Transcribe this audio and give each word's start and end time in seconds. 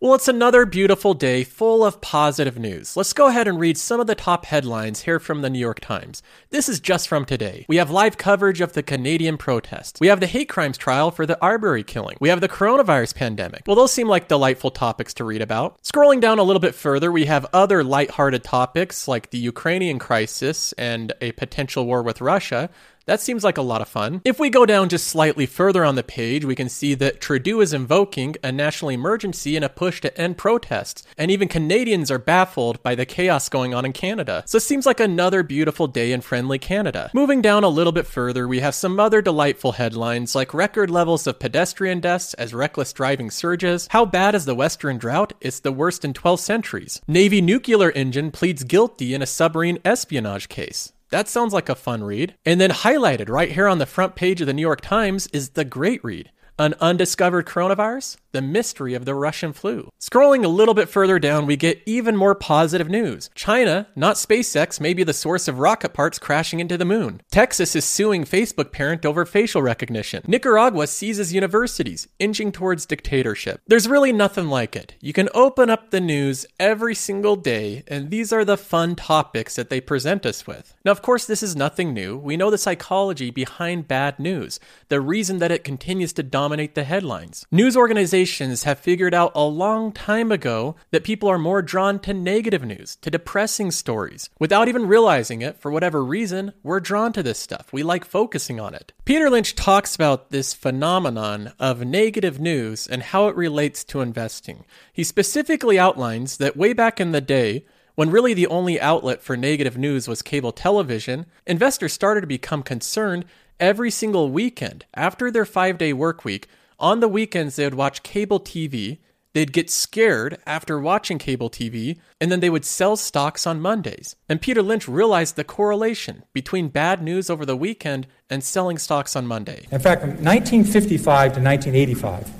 Well, 0.00 0.14
it's 0.14 0.26
another 0.26 0.66
beautiful 0.66 1.14
day 1.14 1.44
full 1.44 1.84
of 1.84 2.00
positive 2.00 2.58
news. 2.58 2.96
Let's 2.96 3.12
go 3.12 3.28
ahead 3.28 3.46
and 3.46 3.60
read 3.60 3.78
some 3.78 4.00
of 4.00 4.08
the 4.08 4.16
top 4.16 4.44
headlines 4.44 5.02
here 5.02 5.20
from 5.20 5.40
the 5.40 5.48
New 5.48 5.60
York 5.60 5.78
Times. 5.78 6.20
This 6.50 6.68
is 6.68 6.80
just 6.80 7.06
from 7.06 7.24
today. 7.24 7.64
We 7.68 7.76
have 7.76 7.92
live 7.92 8.18
coverage 8.18 8.60
of 8.60 8.72
the 8.72 8.82
Canadian 8.82 9.38
protests. 9.38 10.00
We 10.00 10.08
have 10.08 10.18
the 10.18 10.26
hate 10.26 10.48
crimes 10.48 10.76
trial 10.76 11.12
for 11.12 11.26
the 11.26 11.40
Arbery 11.40 11.84
killing. 11.84 12.16
We 12.20 12.28
have 12.28 12.40
the 12.40 12.48
coronavirus 12.48 13.14
pandemic. 13.14 13.62
Well, 13.68 13.76
those 13.76 13.92
seem 13.92 14.08
like 14.08 14.26
delightful 14.26 14.72
topics 14.72 15.14
to 15.14 15.24
read 15.24 15.40
about. 15.40 15.80
Scrolling 15.82 16.20
down 16.20 16.40
a 16.40 16.42
little 16.42 16.60
bit 16.60 16.74
further, 16.74 17.12
we 17.12 17.26
have 17.26 17.46
other 17.52 17.84
lighthearted 17.84 18.42
topics 18.42 19.06
like 19.06 19.30
the 19.30 19.38
Ukrainian 19.38 20.00
crisis 20.00 20.72
and 20.72 21.12
a 21.20 21.30
potential 21.32 21.86
war 21.86 22.02
with 22.02 22.20
Russia. 22.20 22.68
That 23.06 23.20
seems 23.20 23.44
like 23.44 23.58
a 23.58 23.62
lot 23.62 23.82
of 23.82 23.88
fun. 23.88 24.22
If 24.24 24.40
we 24.40 24.48
go 24.48 24.64
down 24.64 24.88
just 24.88 25.06
slightly 25.06 25.44
further 25.44 25.84
on 25.84 25.94
the 25.94 26.02
page, 26.02 26.44
we 26.44 26.54
can 26.54 26.70
see 26.70 26.94
that 26.94 27.20
Trudeau 27.20 27.60
is 27.60 27.74
invoking 27.74 28.36
a 28.42 28.50
national 28.50 28.90
emergency 28.90 29.56
in 29.56 29.62
a 29.62 29.68
push 29.68 30.00
to 30.00 30.18
end 30.18 30.38
protests, 30.38 31.02
and 31.18 31.30
even 31.30 31.48
Canadians 31.48 32.10
are 32.10 32.18
baffled 32.18 32.82
by 32.82 32.94
the 32.94 33.04
chaos 33.04 33.50
going 33.50 33.74
on 33.74 33.84
in 33.84 33.92
Canada. 33.92 34.42
So 34.46 34.56
it 34.56 34.62
seems 34.62 34.86
like 34.86 35.00
another 35.00 35.42
beautiful 35.42 35.86
day 35.86 36.12
in 36.12 36.22
friendly 36.22 36.58
Canada. 36.58 37.10
Moving 37.12 37.42
down 37.42 37.62
a 37.62 37.68
little 37.68 37.92
bit 37.92 38.06
further, 38.06 38.48
we 38.48 38.60
have 38.60 38.74
some 38.74 38.98
other 38.98 39.20
delightful 39.20 39.72
headlines 39.72 40.34
like 40.34 40.54
record 40.54 40.90
levels 40.90 41.26
of 41.26 41.38
pedestrian 41.38 42.00
deaths 42.00 42.32
as 42.34 42.54
reckless 42.54 42.94
driving 42.94 43.30
surges. 43.30 43.86
How 43.90 44.06
bad 44.06 44.34
is 44.34 44.46
the 44.46 44.54
Western 44.54 44.96
drought? 44.96 45.34
It's 45.42 45.60
the 45.60 45.72
worst 45.72 46.06
in 46.06 46.14
12 46.14 46.40
centuries. 46.40 47.02
Navy 47.06 47.42
nuclear 47.42 47.90
engine 47.90 48.30
pleads 48.30 48.64
guilty 48.64 49.12
in 49.12 49.20
a 49.20 49.26
submarine 49.26 49.78
espionage 49.84 50.48
case. 50.48 50.92
That 51.10 51.28
sounds 51.28 51.52
like 51.52 51.68
a 51.68 51.74
fun 51.74 52.02
read. 52.02 52.34
And 52.44 52.60
then 52.60 52.70
highlighted 52.70 53.28
right 53.28 53.52
here 53.52 53.68
on 53.68 53.78
the 53.78 53.86
front 53.86 54.14
page 54.14 54.40
of 54.40 54.46
the 54.46 54.52
New 54.52 54.62
York 54.62 54.80
Times 54.80 55.26
is 55.28 55.50
the 55.50 55.64
great 55.64 56.02
read. 56.02 56.30
An 56.58 56.74
undiscovered 56.80 57.46
coronavirus? 57.46 58.16
The 58.34 58.42
mystery 58.42 58.94
of 58.94 59.04
the 59.04 59.14
Russian 59.14 59.52
flu. 59.52 59.90
Scrolling 60.00 60.44
a 60.44 60.48
little 60.48 60.74
bit 60.74 60.88
further 60.88 61.20
down, 61.20 61.46
we 61.46 61.56
get 61.56 61.80
even 61.86 62.16
more 62.16 62.34
positive 62.34 62.88
news. 62.88 63.30
China, 63.36 63.86
not 63.94 64.16
SpaceX, 64.16 64.80
may 64.80 64.92
be 64.92 65.04
the 65.04 65.12
source 65.12 65.46
of 65.46 65.60
rocket 65.60 65.94
parts 65.94 66.18
crashing 66.18 66.58
into 66.58 66.76
the 66.76 66.84
moon. 66.84 67.22
Texas 67.30 67.76
is 67.76 67.84
suing 67.84 68.24
Facebook 68.24 68.72
parent 68.72 69.06
over 69.06 69.24
facial 69.24 69.62
recognition. 69.62 70.24
Nicaragua 70.26 70.88
seizes 70.88 71.32
universities, 71.32 72.08
inching 72.18 72.50
towards 72.50 72.86
dictatorship. 72.86 73.60
There's 73.68 73.88
really 73.88 74.12
nothing 74.12 74.48
like 74.48 74.74
it. 74.74 74.96
You 75.00 75.12
can 75.12 75.28
open 75.32 75.70
up 75.70 75.92
the 75.92 76.00
news 76.00 76.44
every 76.58 76.96
single 76.96 77.36
day, 77.36 77.84
and 77.86 78.10
these 78.10 78.32
are 78.32 78.44
the 78.44 78.56
fun 78.56 78.96
topics 78.96 79.54
that 79.54 79.70
they 79.70 79.80
present 79.80 80.26
us 80.26 80.44
with. 80.44 80.74
Now, 80.84 80.90
of 80.90 81.02
course, 81.02 81.24
this 81.24 81.44
is 81.44 81.54
nothing 81.54 81.94
new. 81.94 82.18
We 82.18 82.36
know 82.36 82.50
the 82.50 82.58
psychology 82.58 83.30
behind 83.30 83.86
bad 83.86 84.18
news, 84.18 84.58
the 84.88 85.00
reason 85.00 85.38
that 85.38 85.52
it 85.52 85.62
continues 85.62 86.12
to 86.14 86.24
dominate 86.24 86.74
the 86.74 86.82
headlines. 86.82 87.46
News 87.52 87.76
organizations 87.76 88.23
have 88.24 88.78
figured 88.78 89.14
out 89.14 89.32
a 89.34 89.44
long 89.44 89.92
time 89.92 90.32
ago 90.32 90.76
that 90.90 91.04
people 91.04 91.28
are 91.28 91.38
more 91.38 91.62
drawn 91.62 91.98
to 92.00 92.14
negative 92.14 92.64
news, 92.64 92.96
to 92.96 93.10
depressing 93.10 93.70
stories. 93.70 94.30
Without 94.38 94.68
even 94.68 94.88
realizing 94.88 95.42
it, 95.42 95.58
for 95.58 95.70
whatever 95.70 96.04
reason, 96.04 96.52
we're 96.62 96.80
drawn 96.80 97.12
to 97.12 97.22
this 97.22 97.38
stuff. 97.38 97.72
We 97.72 97.82
like 97.82 98.04
focusing 98.04 98.58
on 98.58 98.74
it. 98.74 98.92
Peter 99.04 99.28
Lynch 99.28 99.54
talks 99.54 99.94
about 99.94 100.30
this 100.30 100.54
phenomenon 100.54 101.52
of 101.58 101.84
negative 101.84 102.40
news 102.40 102.86
and 102.86 103.02
how 103.02 103.28
it 103.28 103.36
relates 103.36 103.84
to 103.84 104.00
investing. 104.00 104.64
He 104.92 105.04
specifically 105.04 105.78
outlines 105.78 106.38
that 106.38 106.56
way 106.56 106.72
back 106.72 107.00
in 107.00 107.12
the 107.12 107.20
day, 107.20 107.66
when 107.94 108.10
really 108.10 108.34
the 108.34 108.46
only 108.48 108.80
outlet 108.80 109.22
for 109.22 109.36
negative 109.36 109.76
news 109.76 110.08
was 110.08 110.22
cable 110.22 110.52
television, 110.52 111.26
investors 111.46 111.92
started 111.92 112.22
to 112.22 112.26
become 112.26 112.62
concerned 112.62 113.24
every 113.60 113.90
single 113.90 114.30
weekend 114.30 114.84
after 114.94 115.30
their 115.30 115.44
five 115.44 115.78
day 115.78 115.92
work 115.92 116.24
week 116.24 116.48
on 116.78 117.00
the 117.00 117.08
weekends, 117.08 117.56
they 117.56 117.64
would 117.64 117.74
watch 117.74 118.02
cable 118.02 118.40
TV. 118.40 118.98
They'd 119.32 119.52
get 119.52 119.68
scared 119.68 120.38
after 120.46 120.78
watching 120.78 121.18
cable 121.18 121.50
TV, 121.50 121.98
and 122.20 122.30
then 122.30 122.38
they 122.38 122.50
would 122.50 122.64
sell 122.64 122.96
stocks 122.96 123.48
on 123.48 123.60
Mondays. 123.60 124.14
And 124.28 124.40
Peter 124.40 124.62
Lynch 124.62 124.86
realized 124.86 125.34
the 125.34 125.42
correlation 125.42 126.22
between 126.32 126.68
bad 126.68 127.02
news 127.02 127.28
over 127.28 127.44
the 127.44 127.56
weekend 127.56 128.06
and 128.30 128.44
selling 128.44 128.78
stocks 128.78 129.16
on 129.16 129.26
Monday. 129.26 129.66
In 129.72 129.80
fact, 129.80 130.02
from 130.02 130.10
1955 130.10 131.34
to 131.34 131.40
1985, 131.40 132.32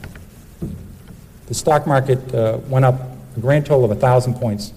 the 1.46 1.54
stock 1.54 1.86
market 1.86 2.32
uh, 2.32 2.58
went 2.68 2.84
up 2.84 3.00
a 3.36 3.40
grand 3.40 3.66
total 3.66 3.84
of 3.84 3.90
1,000 3.90 4.34
points, 4.34 4.72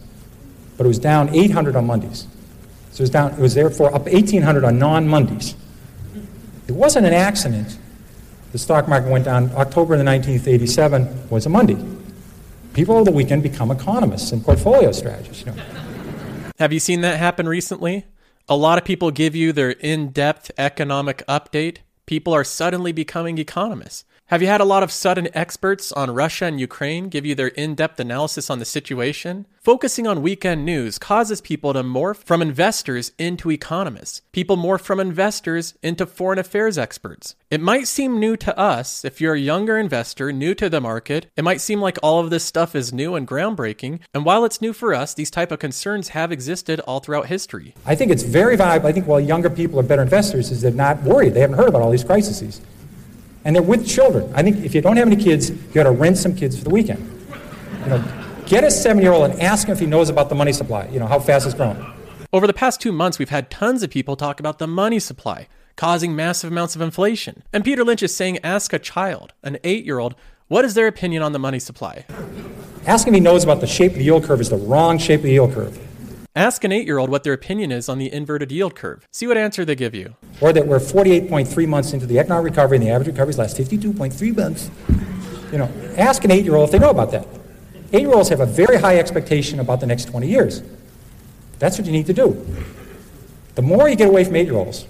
but 0.76 0.86
it 0.86 0.88
was 0.88 1.00
down 1.00 1.30
800 1.36 1.76
on 1.76 1.86
Mondays. 1.86 2.28
So 2.92 3.02
it 3.02 3.02
was, 3.02 3.10
down, 3.12 3.32
it 3.34 3.40
was 3.40 3.54
therefore 3.54 3.94
up 3.94 4.06
1,800 4.06 4.64
on 4.64 4.80
non 4.80 5.08
Mondays. 5.08 5.56
It 6.68 6.74
wasn't 6.74 7.06
an 7.06 7.14
accident 7.14 7.78
the 8.52 8.58
stock 8.58 8.88
market 8.88 9.10
went 9.10 9.26
down. 9.26 9.52
October 9.56 9.98
the 9.98 10.04
19th, 10.04 10.48
87 10.48 11.30
was 11.30 11.46
a 11.46 11.50
Monday. 11.50 11.78
People 12.74 12.96
over 12.96 13.06
the 13.06 13.12
weekend 13.12 13.44
become 13.44 13.72
economists 13.72 14.32
and 14.32 14.44
portfolio 14.44 14.92
strategists. 14.92 15.46
You 15.46 15.54
know. 15.54 15.64
Have 16.60 16.72
you 16.72 16.80
seen 16.80 17.02
that 17.02 17.18
happen 17.18 17.48
recently? 17.48 18.06
A 18.50 18.56
lot 18.56 18.78
of 18.78 18.86
people 18.86 19.12
give 19.12 19.36
you 19.36 19.52
their 19.52 19.72
in 19.72 20.10
depth 20.10 20.52
economic 20.58 21.24
update. 21.28 21.80
People 22.06 22.34
are 22.34 22.44
suddenly 22.44 22.92
becoming 22.92 23.38
economists. 23.38 24.06
Have 24.30 24.42
you 24.42 24.50
had 24.50 24.60
a 24.60 24.66
lot 24.66 24.84
of 24.84 24.92
sudden 24.92 25.30
experts 25.34 25.94
on 25.94 26.12
Russia 26.12 26.44
and 26.44 26.60
Ukraine 26.60 27.08
give 27.08 27.26
you 27.26 27.34
their 27.34 27.48
in 27.48 27.76
depth 27.76 27.98
analysis 27.98 28.50
on 28.50 28.60
the 28.60 28.66
situation? 28.66 29.46
Focusing 29.62 30.06
on 30.06 30.22
weekend 30.22 30.66
news 30.66 31.00
causes 31.00 31.40
people 31.40 31.72
to 31.72 31.82
morph 31.82 32.18
from 32.18 32.42
investors 32.42 33.14
into 33.18 33.50
economists. 33.50 34.22
People 34.34 34.58
morph 34.58 34.82
from 34.82 35.00
investors 35.00 35.76
into 35.82 36.06
foreign 36.06 36.40
affairs 36.40 36.78
experts. 36.78 37.36
It 37.50 37.62
might 37.62 37.88
seem 37.88 38.20
new 38.20 38.36
to 38.36 38.58
us 38.60 39.06
if 39.06 39.22
you're 39.22 39.36
a 39.36 39.40
younger 39.40 39.78
investor, 39.78 40.34
new 40.34 40.54
to 40.56 40.70
the 40.70 40.82
market. 40.82 41.28
It 41.38 41.46
might 41.46 41.62
seem 41.62 41.80
like 41.80 41.98
all 42.04 42.20
of 42.20 42.30
this 42.30 42.44
stuff 42.44 42.76
is 42.76 42.92
new 42.92 43.16
and 43.16 43.26
groundbreaking. 43.26 44.02
And 44.14 44.26
while 44.26 44.44
it's 44.44 44.60
new 44.60 44.74
for 44.74 44.94
us, 44.94 45.14
these 45.14 45.32
type 45.32 45.54
of 45.54 45.60
concerns 45.60 46.10
have 46.10 46.34
existed 46.34 46.82
all 46.82 47.00
throughout 47.00 47.28
history. 47.28 47.76
I 47.86 47.96
think 47.96 48.12
it's 48.12 48.24
very 48.24 48.58
valuable. 48.58 48.90
I 48.90 48.92
think 48.92 49.08
while 49.08 49.22
younger 49.22 49.50
people 49.50 49.80
are 49.80 49.84
better 49.84 50.02
investors, 50.02 50.52
is 50.52 50.62
they're 50.62 50.72
not 50.72 51.02
worried. 51.04 51.34
They 51.34 51.40
haven't 51.40 51.56
heard 51.56 51.70
about 51.70 51.82
all 51.82 51.92
these 51.92 52.04
crises 52.04 52.60
and 53.48 53.56
they're 53.56 53.64
with 53.64 53.88
children. 53.88 54.30
I 54.36 54.44
think 54.44 54.66
if 54.66 54.76
you 54.76 54.82
don't 54.82 54.98
have 54.98 55.08
any 55.08 55.16
kids, 55.16 55.50
you 55.50 55.74
got 55.74 55.84
to 55.84 55.92
rent 55.92 56.18
some 56.18 56.36
kids 56.36 56.58
for 56.58 56.66
the 56.66 56.70
weekend. 56.70 57.00
You 57.84 57.92
know, 57.92 58.04
get 58.46 58.66
a 58.66 58.70
seven-year-old 58.70 59.32
and 59.32 59.42
ask 59.42 59.68
him 59.68 59.72
if 59.72 59.80
he 59.80 59.86
knows 59.86 60.10
about 60.10 60.28
the 60.28 60.36
money 60.36 60.52
supply. 60.52 60.88
You 60.90 61.00
know 61.00 61.08
how 61.08 61.18
fast 61.18 61.46
it's 61.46 61.56
growing. 61.56 61.82
Over 62.34 62.46
the 62.46 62.54
past 62.54 62.82
two 62.82 62.92
months, 62.92 63.18
we've 63.18 63.30
had 63.30 63.50
tons 63.50 63.84
of 63.84 63.90
people 63.90 64.18
talk 64.18 64.42
about 64.42 64.60
the 64.60 64.68
money 64.68 65.00
supply 65.00 65.48
causing 65.78 66.14
massive 66.14 66.52
amounts 66.52 66.76
of 66.76 66.82
inflation. 66.82 67.44
And 67.54 67.64
Peter 67.64 67.86
Lynch 67.86 68.04
is 68.04 68.14
saying, 68.14 68.40
ask 68.44 68.74
a 68.74 68.80
child, 68.80 69.32
an 69.44 69.60
eight-year-old, 69.64 70.16
what 70.50 70.66
is 70.66 70.74
their 70.74 70.88
opinion 70.88 71.24
on 71.24 71.32
the 71.32 71.40
money 71.40 71.60
supply? 71.60 72.04
Asking 72.86 73.14
him 73.14 73.16
if 73.16 73.20
he 73.20 73.24
knows 73.24 73.46
about 73.46 73.62
the 73.62 73.68
shape 73.68 73.94
of 73.94 74.00
the 74.00 74.04
yield 74.04 74.26
curve 74.26 74.42
is 74.42 74.50
the 74.50 74.58
wrong 74.58 74.98
shape 74.98 75.20
of 75.20 75.24
the 75.24 75.32
yield 75.32 75.54
curve. 75.54 75.80
Ask 76.38 76.64
an 76.64 76.72
eight 76.72 76.86
year 76.86 77.00
old 77.00 77.10
what 77.10 77.24
their 77.24 77.34
opinion 77.34 77.72
is 77.72 77.90
on 77.90 77.98
the 77.98 78.14
inverted 78.14 78.52
yield 78.52 78.76
curve. 78.76 79.08
See 79.12 79.26
what 79.26 79.38
answer 79.38 79.66
they 79.66 79.74
give 79.74 79.96
you. 79.96 80.14
Or 80.40 80.54
that 80.54 80.68
we're 80.68 80.78
48.3 80.78 81.68
months 81.68 81.94
into 81.94 82.06
the 82.06 82.20
economic 82.20 82.52
recovery 82.52 82.78
and 82.78 82.86
the 82.86 82.92
average 82.92 83.08
recovery 83.08 83.34
lasts 83.34 83.58
52.3 83.58 84.38
months. 84.38 84.70
You 85.52 85.58
know, 85.58 85.72
ask 85.98 86.24
an 86.26 86.30
eight 86.30 86.46
year 86.46 86.56
old 86.56 86.66
if 86.66 86.72
they 86.74 86.78
know 86.78 86.92
about 86.92 87.10
that. 87.10 87.28
Eight 87.92 88.02
year 88.02 88.14
olds 88.14 88.30
have 88.30 88.40
a 88.40 88.46
very 88.46 88.78
high 88.78 89.00
expectation 89.00 89.60
about 89.60 89.80
the 89.80 89.88
next 89.88 90.06
20 90.06 90.28
years. 90.28 90.62
That's 91.58 91.80
what 91.80 91.88
you 91.88 91.92
need 91.92 92.06
to 92.06 92.14
do. 92.14 92.46
The 93.56 93.64
more 93.64 93.90
you 93.90 93.96
get 93.96 94.10
away 94.10 94.24
from 94.24 94.36
eight 94.36 94.46
year 94.46 94.58
olds, 94.58 94.86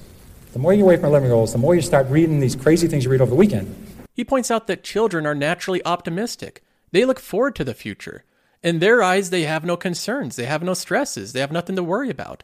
the 0.52 0.60
more 0.60 0.74
you 0.74 0.80
get 0.80 0.84
away 0.84 0.96
from 0.98 1.06
11 1.06 1.30
year 1.30 1.36
olds, 1.36 1.54
the 1.54 1.60
more 1.60 1.76
you 1.76 1.82
start 1.82 2.10
reading 2.10 2.42
these 2.42 2.58
crazy 2.58 2.90
things 2.90 3.06
you 3.06 3.10
read 3.10 3.22
over 3.22 3.30
the 3.30 3.38
weekend. 3.38 3.74
He 4.14 4.26
points 4.26 4.52
out 4.52 4.68
that 4.68 4.84
children 4.84 5.26
are 5.26 5.34
naturally 5.34 5.82
optimistic. 5.86 6.62
They 6.92 7.06
look 7.06 7.22
forward 7.22 7.56
to 7.56 7.64
the 7.64 7.74
future. 7.74 8.26
In 8.68 8.80
their 8.80 9.02
eyes, 9.02 9.30
they 9.30 9.44
have 9.44 9.64
no 9.64 9.78
concerns, 9.78 10.36
they 10.36 10.46
have 10.46 10.62
no 10.62 10.74
stresses, 10.74 11.32
they 11.32 11.40
have 11.40 11.54
nothing 11.54 11.78
to 11.78 11.84
worry 11.84 12.10
about. 12.10 12.44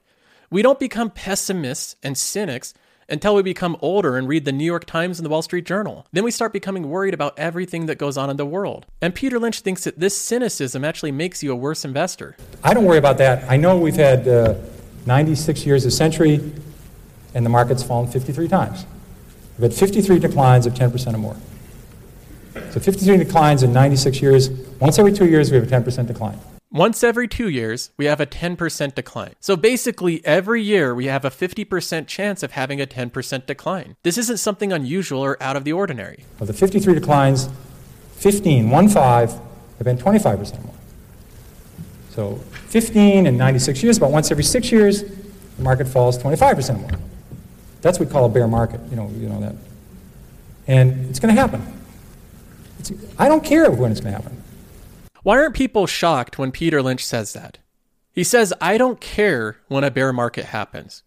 We 0.49 0.61
don't 0.61 0.79
become 0.79 1.09
pessimists 1.09 1.97
and 2.01 2.17
cynics 2.17 2.73
until 3.09 3.35
we 3.35 3.41
become 3.41 3.75
older 3.81 4.15
and 4.15 4.25
read 4.25 4.45
the 4.45 4.53
New 4.53 4.63
York 4.63 4.85
Times 4.85 5.19
and 5.19 5.25
the 5.25 5.29
Wall 5.29 5.41
Street 5.41 5.65
Journal. 5.65 6.07
Then 6.13 6.23
we 6.23 6.31
start 6.31 6.53
becoming 6.53 6.89
worried 6.89 7.13
about 7.13 7.37
everything 7.37 7.87
that 7.87 7.97
goes 7.97 8.15
on 8.15 8.29
in 8.29 8.37
the 8.37 8.45
world. 8.45 8.85
And 9.01 9.13
Peter 9.13 9.37
Lynch 9.37 9.59
thinks 9.59 9.83
that 9.83 9.99
this 9.99 10.17
cynicism 10.17 10.85
actually 10.85 11.11
makes 11.11 11.43
you 11.43 11.51
a 11.51 11.57
worse 11.57 11.83
investor. 11.83 12.37
I 12.63 12.73
don't 12.73 12.85
worry 12.85 12.99
about 12.99 13.17
that. 13.17 13.43
I 13.51 13.57
know 13.57 13.77
we've 13.77 13.93
had 13.93 14.25
uh, 14.25 14.55
96 15.05 15.65
years 15.65 15.85
of 15.85 15.91
century, 15.91 16.39
and 17.33 17.45
the 17.45 17.49
market's 17.49 17.83
fallen 17.83 18.09
53 18.09 18.47
times. 18.47 18.85
We've 19.59 19.69
had 19.69 19.77
53 19.77 20.19
declines 20.19 20.65
of 20.67 20.73
10% 20.73 21.15
or 21.15 21.17
more. 21.17 21.35
So 22.73 22.79
53 22.79 23.17
declines 23.17 23.61
in 23.61 23.71
96 23.71 24.19
years, 24.19 24.49
Once 24.79 24.97
every 24.97 25.13
two 25.13 25.27
years, 25.27 25.51
we 25.51 25.57
have 25.57 25.71
a 25.71 25.81
10% 25.81 26.07
decline. 26.07 26.39
Once 26.71 27.03
every 27.03 27.27
two 27.27 27.47
years, 27.47 27.91
we 27.97 28.05
have 28.05 28.19
a 28.19 28.25
10% 28.25 28.95
decline. 28.95 29.33
So 29.39 29.55
basically, 29.55 30.25
every 30.25 30.63
year 30.63 30.95
we 30.95 31.05
have 31.05 31.23
a 31.23 31.29
50% 31.29 32.07
chance 32.07 32.41
of 32.41 32.53
having 32.53 32.81
a 32.81 32.87
10% 32.87 33.45
decline. 33.45 33.95
This 34.01 34.17
isn't 34.17 34.37
something 34.37 34.73
unusual 34.73 35.21
or 35.21 35.37
out 35.39 35.55
of 35.55 35.65
the 35.65 35.71
ordinary. 35.71 36.25
Of 36.39 36.47
the 36.47 36.53
53 36.53 36.95
declines, 36.95 37.47
15, 38.15 38.71
1 38.71 38.89
5, 38.89 39.31
have 39.31 39.41
been 39.83 39.99
25% 39.99 40.65
more. 40.65 40.73
So 42.09 42.37
15 42.69 43.27
in 43.27 43.37
96 43.37 43.83
years, 43.83 43.97
about 43.97 44.09
once 44.09 44.31
every 44.31 44.43
six 44.43 44.71
years, 44.71 45.03
the 45.03 45.63
market 45.63 45.87
falls 45.87 46.17
25% 46.17 46.79
more. 46.79 46.89
That's 47.83 47.99
what 47.99 48.07
we 48.07 48.11
call 48.11 48.25
a 48.25 48.29
bear 48.29 48.47
market, 48.47 48.81
you 48.89 48.95
know, 48.95 49.11
you 49.15 49.29
know 49.29 49.41
that. 49.41 49.53
And 50.65 51.07
it's 51.11 51.19
going 51.19 51.35
to 51.35 51.39
happen. 51.39 51.82
It's, 52.91 53.15
I 53.17 53.27
don't 53.27 53.43
care 53.43 53.69
when 53.71 53.91
it's 53.91 54.01
going 54.01 54.13
to 54.13 54.21
happen. 54.21 54.43
Why 55.23 55.37
aren't 55.37 55.55
people 55.55 55.87
shocked 55.87 56.37
when 56.37 56.51
Peter 56.51 56.81
Lynch 56.81 57.05
says 57.05 57.33
that? 57.33 57.59
He 58.11 58.23
says, 58.23 58.53
I 58.59 58.77
don't 58.77 58.99
care 58.99 59.57
when 59.67 59.83
a 59.83 59.91
bear 59.91 60.11
market 60.11 60.45
happens. 60.45 61.03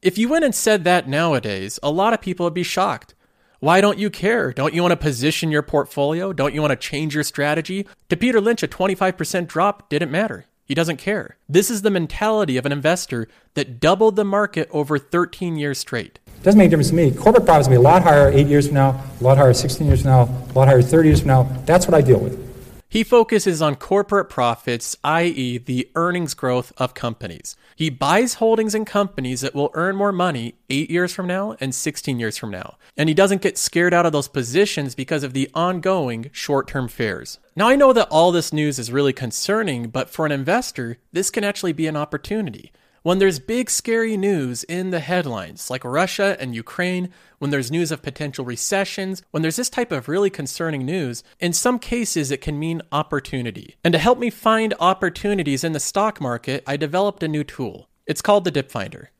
If 0.00 0.16
you 0.16 0.28
went 0.28 0.44
and 0.44 0.54
said 0.54 0.84
that 0.84 1.08
nowadays, 1.08 1.78
a 1.82 1.90
lot 1.90 2.14
of 2.14 2.20
people 2.20 2.44
would 2.44 2.54
be 2.54 2.62
shocked. 2.62 3.14
Why 3.60 3.80
don't 3.80 3.98
you 3.98 4.08
care? 4.08 4.52
Don't 4.52 4.72
you 4.72 4.82
want 4.82 4.92
to 4.92 4.96
position 4.96 5.50
your 5.50 5.62
portfolio? 5.62 6.32
Don't 6.32 6.54
you 6.54 6.62
want 6.62 6.70
to 6.70 6.76
change 6.76 7.14
your 7.14 7.24
strategy? 7.24 7.86
To 8.08 8.16
Peter 8.16 8.40
Lynch, 8.40 8.62
a 8.62 8.68
25% 8.68 9.48
drop 9.48 9.88
didn't 9.88 10.12
matter. 10.12 10.46
He 10.64 10.74
doesn't 10.74 10.98
care. 10.98 11.36
This 11.48 11.70
is 11.70 11.82
the 11.82 11.90
mentality 11.90 12.56
of 12.56 12.66
an 12.66 12.72
investor 12.72 13.26
that 13.54 13.80
doubled 13.80 14.16
the 14.16 14.24
market 14.24 14.68
over 14.70 14.98
13 14.98 15.56
years 15.56 15.78
straight. 15.78 16.20
It 16.38 16.44
doesn't 16.44 16.58
make 16.58 16.68
a 16.68 16.70
difference 16.70 16.90
to 16.90 16.94
me. 16.94 17.10
Corporate 17.10 17.44
profits 17.44 17.66
will 17.66 17.72
be 17.72 17.78
a 17.78 17.80
lot 17.80 18.02
higher 18.02 18.30
eight 18.30 18.46
years 18.46 18.66
from 18.66 18.74
now, 18.74 19.04
a 19.20 19.24
lot 19.24 19.38
higher 19.38 19.52
16 19.52 19.84
years 19.84 20.02
from 20.02 20.10
now, 20.12 20.22
a 20.22 20.52
lot 20.56 20.68
higher 20.68 20.80
30 20.80 21.08
years 21.08 21.20
from 21.20 21.28
now. 21.28 21.42
That's 21.66 21.86
what 21.86 21.94
I 21.94 22.00
deal 22.00 22.20
with. 22.20 22.48
He 22.88 23.02
focuses 23.02 23.60
on 23.60 23.74
corporate 23.74 24.30
profits, 24.30 24.96
i.e., 25.02 25.58
the 25.58 25.90
earnings 25.96 26.34
growth 26.34 26.72
of 26.78 26.94
companies. 26.94 27.56
He 27.74 27.90
buys 27.90 28.34
holdings 28.34 28.74
in 28.74 28.84
companies 28.84 29.40
that 29.40 29.54
will 29.54 29.70
earn 29.74 29.96
more 29.96 30.12
money 30.12 30.54
eight 30.70 30.90
years 30.90 31.12
from 31.12 31.26
now 31.26 31.56
and 31.60 31.74
16 31.74 32.20
years 32.20 32.38
from 32.38 32.50
now. 32.52 32.76
And 32.96 33.10
he 33.10 33.14
doesn't 33.14 33.42
get 33.42 33.58
scared 33.58 33.92
out 33.92 34.06
of 34.06 34.12
those 34.12 34.28
positions 34.28 34.94
because 34.94 35.24
of 35.24 35.34
the 35.34 35.50
ongoing 35.54 36.30
short 36.32 36.68
term 36.68 36.86
fears. 36.86 37.40
Now, 37.56 37.68
I 37.68 37.76
know 37.76 37.92
that 37.92 38.08
all 38.10 38.30
this 38.30 38.52
news 38.52 38.78
is 38.78 38.92
really 38.92 39.12
concerning, 39.12 39.88
but 39.90 40.08
for 40.08 40.24
an 40.24 40.32
investor, 40.32 40.98
this 41.12 41.30
can 41.30 41.42
actually 41.42 41.72
be 41.72 41.88
an 41.88 41.96
opportunity. 41.96 42.72
When 43.02 43.20
there's 43.20 43.38
big 43.38 43.70
scary 43.70 44.16
news 44.16 44.64
in 44.64 44.90
the 44.90 44.98
headlines, 44.98 45.70
like 45.70 45.84
Russia 45.84 46.36
and 46.40 46.54
Ukraine, 46.54 47.10
when 47.38 47.52
there's 47.52 47.70
news 47.70 47.92
of 47.92 48.02
potential 48.02 48.44
recessions, 48.44 49.22
when 49.30 49.42
there's 49.42 49.56
this 49.56 49.70
type 49.70 49.92
of 49.92 50.08
really 50.08 50.30
concerning 50.30 50.84
news, 50.84 51.22
in 51.38 51.52
some 51.52 51.78
cases 51.78 52.32
it 52.32 52.40
can 52.40 52.58
mean 52.58 52.82
opportunity. 52.90 53.76
And 53.84 53.92
to 53.92 53.98
help 53.98 54.18
me 54.18 54.30
find 54.30 54.74
opportunities 54.80 55.62
in 55.62 55.72
the 55.72 55.80
stock 55.80 56.20
market, 56.20 56.64
I 56.66 56.76
developed 56.76 57.22
a 57.22 57.28
new 57.28 57.44
tool. 57.44 57.88
It's 58.06 58.22
called 58.22 58.44
the 58.44 58.50
Dip 58.50 58.70
Finder. 58.70 59.10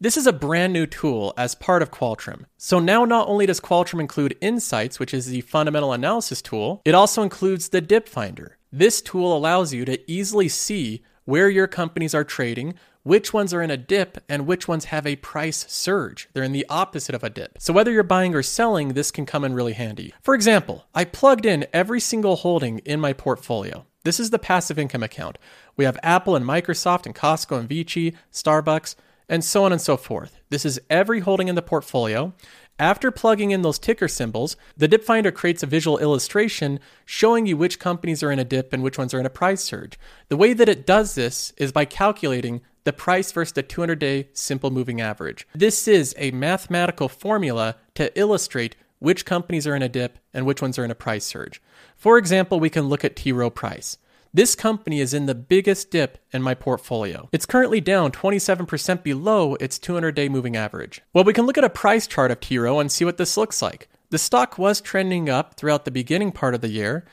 This 0.00 0.16
is 0.16 0.26
a 0.26 0.32
brand 0.32 0.72
new 0.72 0.86
tool 0.86 1.34
as 1.36 1.54
part 1.54 1.82
of 1.82 1.90
Qualtrim. 1.90 2.44
So 2.56 2.78
now 2.78 3.04
not 3.04 3.28
only 3.28 3.44
does 3.44 3.60
Qualtrim 3.60 4.00
include 4.00 4.36
Insights, 4.40 4.98
which 4.98 5.12
is 5.12 5.26
the 5.26 5.42
fundamental 5.42 5.92
analysis 5.92 6.40
tool, 6.40 6.80
it 6.84 6.94
also 6.94 7.22
includes 7.22 7.68
the 7.68 7.80
Dip 7.82 8.08
Finder. 8.08 8.56
This 8.72 9.02
tool 9.02 9.36
allows 9.36 9.74
you 9.74 9.84
to 9.84 10.10
easily 10.10 10.48
see 10.48 11.02
where 11.24 11.50
your 11.50 11.66
companies 11.66 12.14
are 12.14 12.24
trading, 12.24 12.74
which 13.06 13.32
ones 13.32 13.54
are 13.54 13.62
in 13.62 13.70
a 13.70 13.76
dip 13.76 14.18
and 14.28 14.48
which 14.48 14.66
ones 14.66 14.86
have 14.86 15.06
a 15.06 15.14
price 15.14 15.64
surge. 15.68 16.28
They're 16.32 16.42
in 16.42 16.50
the 16.50 16.66
opposite 16.68 17.14
of 17.14 17.22
a 17.22 17.30
dip. 17.30 17.56
So 17.60 17.72
whether 17.72 17.92
you're 17.92 18.02
buying 18.02 18.34
or 18.34 18.42
selling, 18.42 18.88
this 18.88 19.12
can 19.12 19.24
come 19.24 19.44
in 19.44 19.54
really 19.54 19.74
handy. 19.74 20.12
For 20.22 20.34
example, 20.34 20.86
I 20.92 21.04
plugged 21.04 21.46
in 21.46 21.68
every 21.72 22.00
single 22.00 22.34
holding 22.34 22.80
in 22.80 22.98
my 22.98 23.12
portfolio. 23.12 23.86
This 24.02 24.18
is 24.18 24.30
the 24.30 24.40
passive 24.40 24.76
income 24.76 25.04
account. 25.04 25.38
We 25.76 25.84
have 25.84 26.00
Apple 26.02 26.34
and 26.34 26.44
Microsoft 26.44 27.06
and 27.06 27.14
Costco 27.14 27.60
and 27.60 27.68
Vici, 27.68 28.16
Starbucks, 28.32 28.96
and 29.28 29.44
so 29.44 29.62
on 29.62 29.70
and 29.70 29.80
so 29.80 29.96
forth. 29.96 30.40
This 30.50 30.64
is 30.64 30.80
every 30.90 31.20
holding 31.20 31.46
in 31.46 31.54
the 31.54 31.62
portfolio. 31.62 32.32
After 32.76 33.12
plugging 33.12 33.52
in 33.52 33.62
those 33.62 33.78
ticker 33.78 34.08
symbols, 34.08 34.56
the 34.76 34.88
dip 34.88 35.04
finder 35.04 35.30
creates 35.30 35.62
a 35.62 35.66
visual 35.66 35.98
illustration 35.98 36.80
showing 37.04 37.46
you 37.46 37.56
which 37.56 37.78
companies 37.78 38.24
are 38.24 38.32
in 38.32 38.40
a 38.40 38.44
dip 38.44 38.72
and 38.72 38.82
which 38.82 38.98
ones 38.98 39.14
are 39.14 39.20
in 39.20 39.26
a 39.26 39.30
price 39.30 39.62
surge. 39.62 39.96
The 40.28 40.36
way 40.36 40.54
that 40.54 40.68
it 40.68 40.86
does 40.86 41.14
this 41.14 41.52
is 41.56 41.70
by 41.70 41.84
calculating 41.84 42.62
the 42.86 42.92
price 42.92 43.32
versus 43.32 43.52
the 43.52 43.64
200 43.64 43.98
day 43.98 44.28
simple 44.32 44.70
moving 44.70 45.00
average. 45.00 45.46
This 45.52 45.88
is 45.88 46.14
a 46.16 46.30
mathematical 46.30 47.08
formula 47.08 47.74
to 47.96 48.16
illustrate 48.18 48.76
which 49.00 49.26
companies 49.26 49.66
are 49.66 49.74
in 49.74 49.82
a 49.82 49.88
dip 49.88 50.20
and 50.32 50.46
which 50.46 50.62
ones 50.62 50.78
are 50.78 50.84
in 50.84 50.90
a 50.92 50.94
price 50.94 51.24
surge. 51.24 51.60
For 51.96 52.16
example, 52.16 52.60
we 52.60 52.70
can 52.70 52.88
look 52.88 53.04
at 53.04 53.16
T. 53.16 53.32
Rowe 53.32 53.50
Price. 53.50 53.98
This 54.32 54.54
company 54.54 55.00
is 55.00 55.12
in 55.12 55.26
the 55.26 55.34
biggest 55.34 55.90
dip 55.90 56.18
in 56.32 56.42
my 56.42 56.54
portfolio. 56.54 57.28
It's 57.32 57.44
currently 57.44 57.80
down 57.80 58.12
27% 58.12 59.02
below 59.02 59.56
its 59.56 59.80
200 59.80 60.14
day 60.14 60.28
moving 60.28 60.56
average. 60.56 61.02
Well, 61.12 61.24
we 61.24 61.32
can 61.32 61.44
look 61.44 61.58
at 61.58 61.64
a 61.64 61.70
price 61.70 62.06
chart 62.06 62.30
of 62.30 62.38
T. 62.38 62.56
Rowe 62.56 62.78
and 62.78 62.92
see 62.92 63.04
what 63.04 63.16
this 63.16 63.36
looks 63.36 63.60
like. 63.60 63.88
The 64.10 64.18
stock 64.18 64.58
was 64.58 64.80
trending 64.80 65.28
up 65.28 65.54
throughout 65.54 65.84
the 65.84 65.90
beginning 65.90 66.30
part 66.30 66.54
of 66.54 66.60
the 66.60 66.68
year, 66.68 67.04